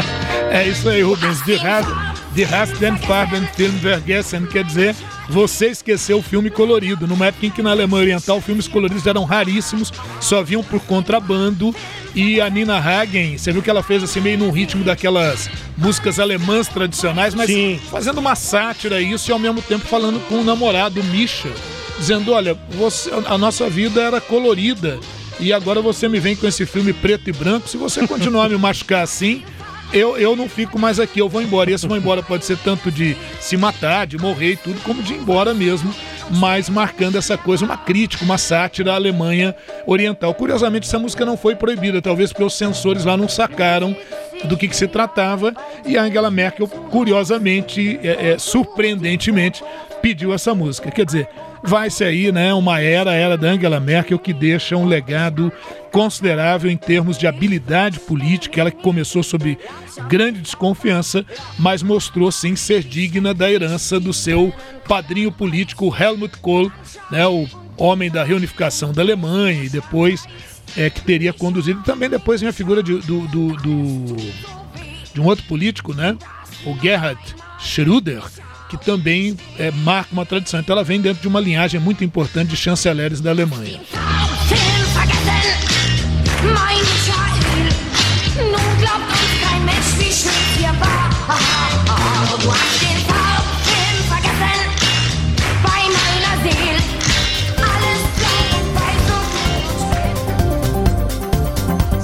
[0.52, 1.44] É isso aí, Rubens.
[1.46, 1.90] Die Hast,
[2.36, 4.96] die hast den Farben-Film vergessen quer dizer
[5.30, 7.08] você esqueceu o filme colorido.
[7.08, 11.74] Numa época em que na Alemanha Oriental filmes coloridos eram raríssimos, só vinham por contrabando.
[12.16, 15.48] E a Nina Hagen, você viu que ela fez assim meio no ritmo daquelas
[15.78, 17.50] músicas alemãs tradicionais, mas
[17.92, 21.50] fazendo uma sátira a isso e ao mesmo tempo falando com o namorado, Misha,
[22.00, 25.00] dizendo: olha, você, a nossa vida era colorida
[25.40, 27.70] e agora você me vem com esse filme preto e branco.
[27.70, 29.44] Se você continuar a me machucar assim,
[29.94, 31.70] eu, eu não fico mais aqui, eu vou embora.
[31.70, 35.02] E esse vou embora pode ser tanto de se matar, de morrer e tudo, como
[35.02, 35.94] de ir embora mesmo.
[36.30, 40.34] mas marcando essa coisa, uma crítica, uma sátira à Alemanha Oriental.
[40.34, 43.96] Curiosamente, essa música não foi proibida, talvez porque os censores lá não sacaram
[44.46, 45.54] do que, que se tratava,
[45.86, 49.64] e a Angela Merkel, curiosamente, é, é, surpreendentemente,
[50.02, 50.90] pediu essa música.
[50.92, 51.28] Quer dizer,
[51.64, 55.52] vai-se aí, né, uma era, a era da Angela Merkel, que deixa um legado
[55.92, 59.58] considerável em termos de habilidade política, ela que começou sob
[60.08, 61.26] grande desconfiança,
[61.58, 64.54] mas mostrou sim ser digna da herança do seu
[64.88, 66.72] padrinho político Helmut Kohl,
[67.12, 67.48] né, o
[67.78, 70.26] homem da reunificação da Alemanha e depois
[70.78, 71.82] é, que teria conduzido.
[71.84, 74.16] Também depois vem a figura de, do, do- do-
[75.14, 76.16] de um outro político, né?
[76.66, 77.20] O Gerhard
[77.60, 78.22] Schröder,
[78.70, 80.60] que também é, marca uma tradição.
[80.60, 83.82] Então ela vem dentro de uma linhagem muito importante de chanceleres da Alemanha.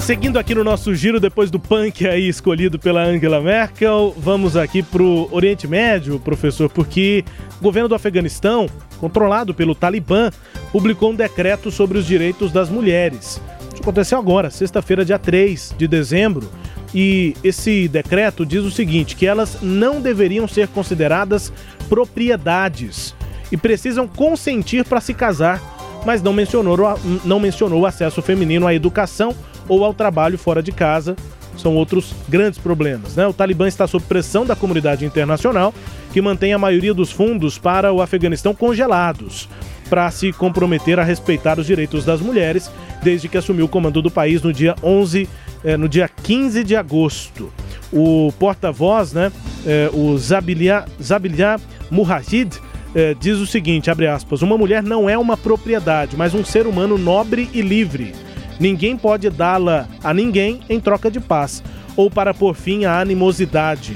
[0.06, 4.80] Seguindo aqui no nosso giro, depois do punk aí escolhido pela Angela Merkel, vamos aqui
[4.80, 7.24] pro Oriente Médio, professor, porque
[7.58, 8.68] o governo do Afeganistão,
[9.00, 10.30] controlado pelo Talibã,
[10.70, 13.42] publicou um decreto sobre os direitos das mulheres.
[13.72, 16.48] Isso aconteceu agora, sexta-feira, dia 3 de dezembro,
[16.94, 21.52] e esse decreto diz o seguinte, que elas não deveriam ser consideradas
[21.88, 23.12] propriedades
[23.50, 25.60] e precisam consentir para se casar,
[26.06, 26.78] mas não mencionou,
[27.24, 29.34] não mencionou o acesso feminino à educação
[29.68, 31.16] ou ao trabalho fora de casa.
[31.58, 33.16] São outros grandes problemas.
[33.16, 33.26] Né?
[33.26, 35.74] O Talibã está sob pressão da comunidade internacional,
[36.12, 39.48] que mantém a maioria dos fundos para o Afeganistão congelados,
[39.90, 42.70] para se comprometer a respeitar os direitos das mulheres,
[43.02, 45.28] desde que assumiu o comando do país no dia 11,
[45.64, 47.52] eh, no dia 15 de agosto.
[47.92, 49.32] O porta-voz, né,
[49.66, 51.56] eh, o Zabilia, Zabilia
[51.90, 52.60] Mujahid,
[52.96, 56.66] eh, diz o seguinte, abre aspas, uma mulher não é uma propriedade, mas um ser
[56.66, 58.14] humano nobre e livre.
[58.58, 61.62] Ninguém pode dá-la a ninguém em troca de paz,
[61.94, 63.94] ou para pôr fim à animosidade.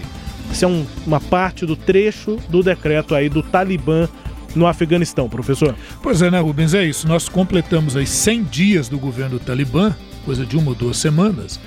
[0.53, 4.07] Isso é um- uma parte do trecho do decreto aí do Talibã
[4.55, 5.75] no Afeganistão, professor.
[6.03, 6.75] Pois é, né, Rubens?
[6.75, 7.09] É isso.
[7.09, 9.95] Nós completamos aí 100 dias do governo do Talibã,
[10.27, 11.59] coisa de uma ou duas semanas,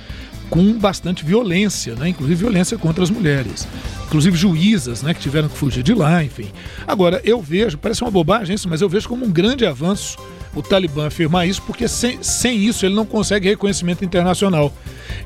[0.50, 2.08] com bastante violência, né?
[2.08, 3.66] Inclusive violência contra as mulheres.
[4.06, 6.48] Inclusive juízas, né, que tiveram que fugir de lá, enfim.
[6.86, 10.16] Agora, eu vejo, parece uma bobagem isso, mas eu vejo como um grande avanço
[10.54, 14.72] o Talibã afirmar isso, porque sem, sem isso ele não consegue reconhecimento internacional.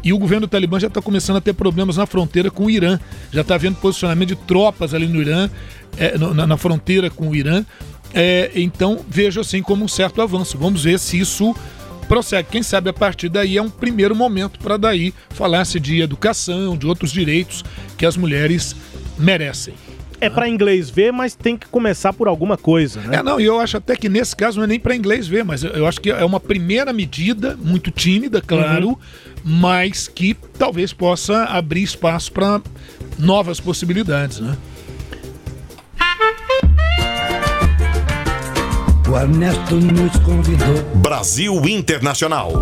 [0.03, 2.71] E o governo do Talibã já está começando a ter problemas na fronteira com o
[2.71, 2.99] Irã.
[3.31, 5.51] Já está havendo posicionamento de tropas ali no Irã,
[5.97, 7.65] é, na, na fronteira com o Irã.
[8.15, 10.57] É, então vejo assim como um certo avanço.
[10.57, 11.55] Vamos ver se isso
[12.09, 12.49] prossegue.
[12.51, 16.87] Quem sabe a partir daí é um primeiro momento para daí falar-se de educação, de
[16.87, 17.65] outros direitos
[17.97, 18.75] que as mulheres
[19.19, 19.75] merecem.
[20.21, 23.19] É para inglês ver, mas tem que começar por alguma coisa, né?
[23.19, 25.45] É, não, e eu acho até que nesse caso não é nem para inglês ver,
[25.45, 28.97] mas eu, acho que é uma primeira medida, muito tímida, claro, Uhum.
[29.45, 32.61] mas que talvez possa abrir espaço para
[33.17, 34.57] novas possibilidades, né?
[39.11, 40.85] O Ernesto nos convidou.
[40.97, 42.53] Brasil Internacional.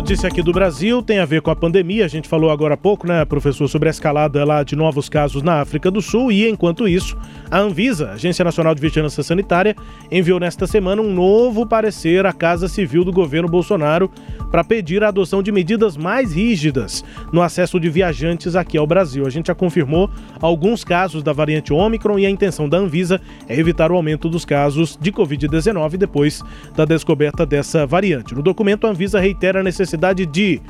[0.00, 2.06] Notícia aqui do Brasil tem a ver com a pandemia.
[2.06, 5.42] A gente falou agora há pouco, né, professor, sobre a escalada lá de novos casos
[5.42, 6.32] na África do Sul.
[6.32, 7.18] E enquanto isso,
[7.50, 9.76] a Anvisa, Agência Nacional de Vigilância Sanitária,
[10.10, 14.10] enviou nesta semana um novo parecer à Casa Civil do governo Bolsonaro
[14.50, 19.26] para pedir a adoção de medidas mais rígidas no acesso de viajantes aqui ao Brasil.
[19.26, 23.54] A gente já confirmou alguns casos da variante Ômicron e a intenção da Anvisa é
[23.54, 26.42] evitar o aumento dos casos de Covid-19 depois
[26.74, 28.34] da descoberta dessa variante.
[28.34, 29.89] No documento, a Anvisa reitera a necessidade
[30.26, 30.60] de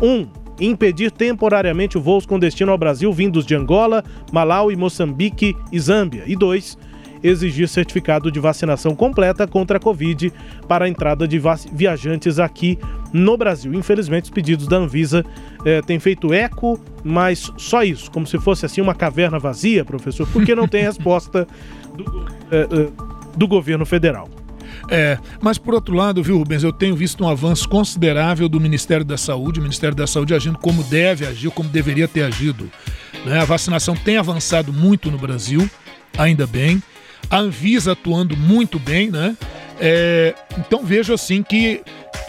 [0.00, 0.06] 1.
[0.06, 4.02] Um, impedir temporariamente voos com destino ao Brasil vindos de Angola,
[4.32, 6.24] Malau, Moçambique e Zâmbia.
[6.26, 6.78] E 2
[7.22, 10.32] exigir certificado de vacinação completa contra a Covid
[10.68, 11.40] para a entrada de
[11.72, 12.78] viajantes aqui
[13.12, 13.72] no Brasil.
[13.74, 15.24] Infelizmente, os pedidos da Anvisa
[15.64, 20.28] eh, têm feito eco, mas só isso, como se fosse assim uma caverna vazia, professor,
[20.32, 21.46] porque não tem resposta
[21.94, 22.88] do, eh, eh,
[23.36, 24.28] do governo federal.
[24.90, 29.04] É, mas por outro lado, viu, Rubens, eu tenho visto um avanço considerável do Ministério
[29.04, 32.70] da Saúde, o Ministério da Saúde agindo como deve agir, como deveria ter agido.
[33.24, 33.40] né?
[33.40, 35.68] A vacinação tem avançado muito no Brasil,
[36.16, 36.82] ainda bem.
[37.28, 39.36] A Anvisa atuando muito bem, né?
[39.80, 41.82] É, então vejo assim que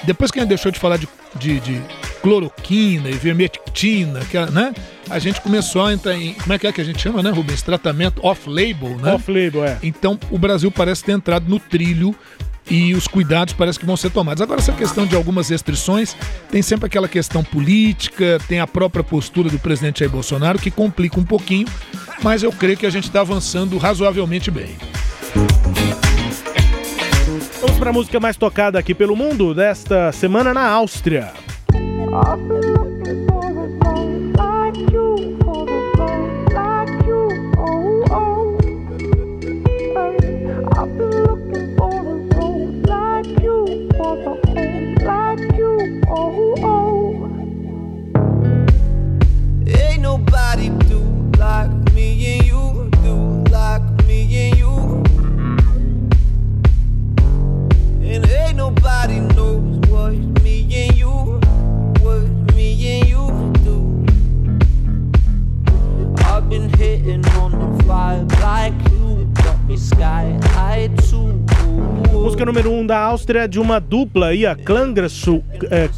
[0.04, 1.82] depois que a gente deixou de falar de, de, de
[2.22, 4.74] cloroquina e vermectina, que, a- né?
[5.10, 6.34] A gente começou a entrar em.
[6.34, 7.62] Como é que é que a gente chama, né, Rubens?
[7.62, 9.14] Tratamento off-label, né?
[9.14, 9.78] Off-label, é.
[9.82, 12.14] Então o Brasil parece ter entrado no trilho
[12.70, 14.42] e os cuidados parece que vão ser tomados.
[14.42, 16.16] Agora, essa questão de algumas restrições,
[16.52, 21.20] tem sempre aquela questão política, tem a própria postura do presidente Jair Bolsonaro, que complica
[21.20, 21.68] um pouquinho,
[22.22, 24.76] mas eu creio que a gente está avançando razoavelmente bem.
[27.62, 31.32] Vamos para a música mais tocada aqui pelo mundo desta semana na Áustria.
[32.12, 32.87] Áustria.
[50.18, 51.00] Nobody do
[51.38, 54.74] like me and you, do like me and you.
[58.02, 61.40] And ain't nobody knows what me and you,
[62.02, 63.24] what me and you
[63.64, 63.78] do.
[66.26, 71.34] I've been hitting on the vibe like you, got me sky high too.
[72.12, 75.90] Música número 1 um da Áustria de uma dupla a Klangresu, é,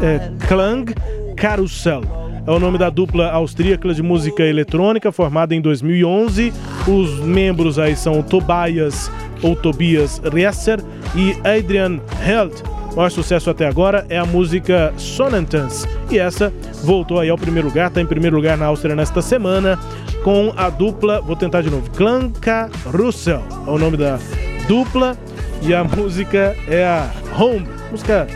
[0.00, 0.92] é, Klang
[1.36, 2.27] Carousel.
[2.48, 6.50] É o nome da dupla austríaca de música eletrônica, formada em 2011.
[6.86, 10.80] Os membros aí são Tobias ou Tobias Riesser
[11.14, 12.54] e Adrian Held.
[12.90, 15.86] O maior sucesso até agora é a música Sonantans.
[16.10, 16.50] E essa
[16.82, 19.78] voltou aí ao primeiro lugar, está em primeiro lugar na Áustria nesta semana,
[20.24, 24.18] com a dupla, vou tentar de novo, Klanka Russell é o nome da
[24.66, 25.18] dupla.
[25.60, 28.26] E a música é a Home, música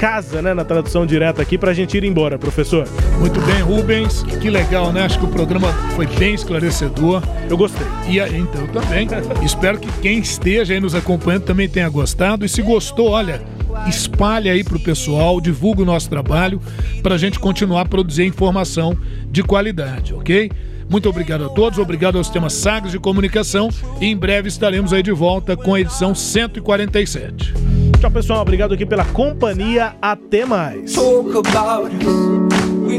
[0.00, 2.88] casa, né, na tradução direta aqui, pra gente ir embora, professor.
[3.18, 4.22] Muito bem, Rubens.
[4.22, 5.02] Que legal, né?
[5.02, 7.22] Acho que o programa foi bem esclarecedor.
[7.50, 7.86] Eu gostei.
[8.08, 9.06] E aí, então, também.
[9.44, 12.46] Espero que quem esteja aí nos acompanhando também tenha gostado.
[12.46, 13.42] E se gostou, olha,
[13.86, 16.62] espalhe aí pro pessoal, divulgue o nosso trabalho
[17.02, 18.96] pra gente continuar a produzir informação
[19.30, 20.50] de qualidade, ok?
[20.88, 23.68] Muito obrigado a todos, obrigado ao Sistema Sagres de Comunicação
[24.00, 27.79] e em breve estaremos aí de volta com a edição 147.
[28.00, 28.40] Tchau, pessoal.
[28.40, 29.94] Obrigado aqui pela companhia.
[30.00, 30.94] Até mais.
[30.94, 32.40] talk about us.
[32.86, 32.98] We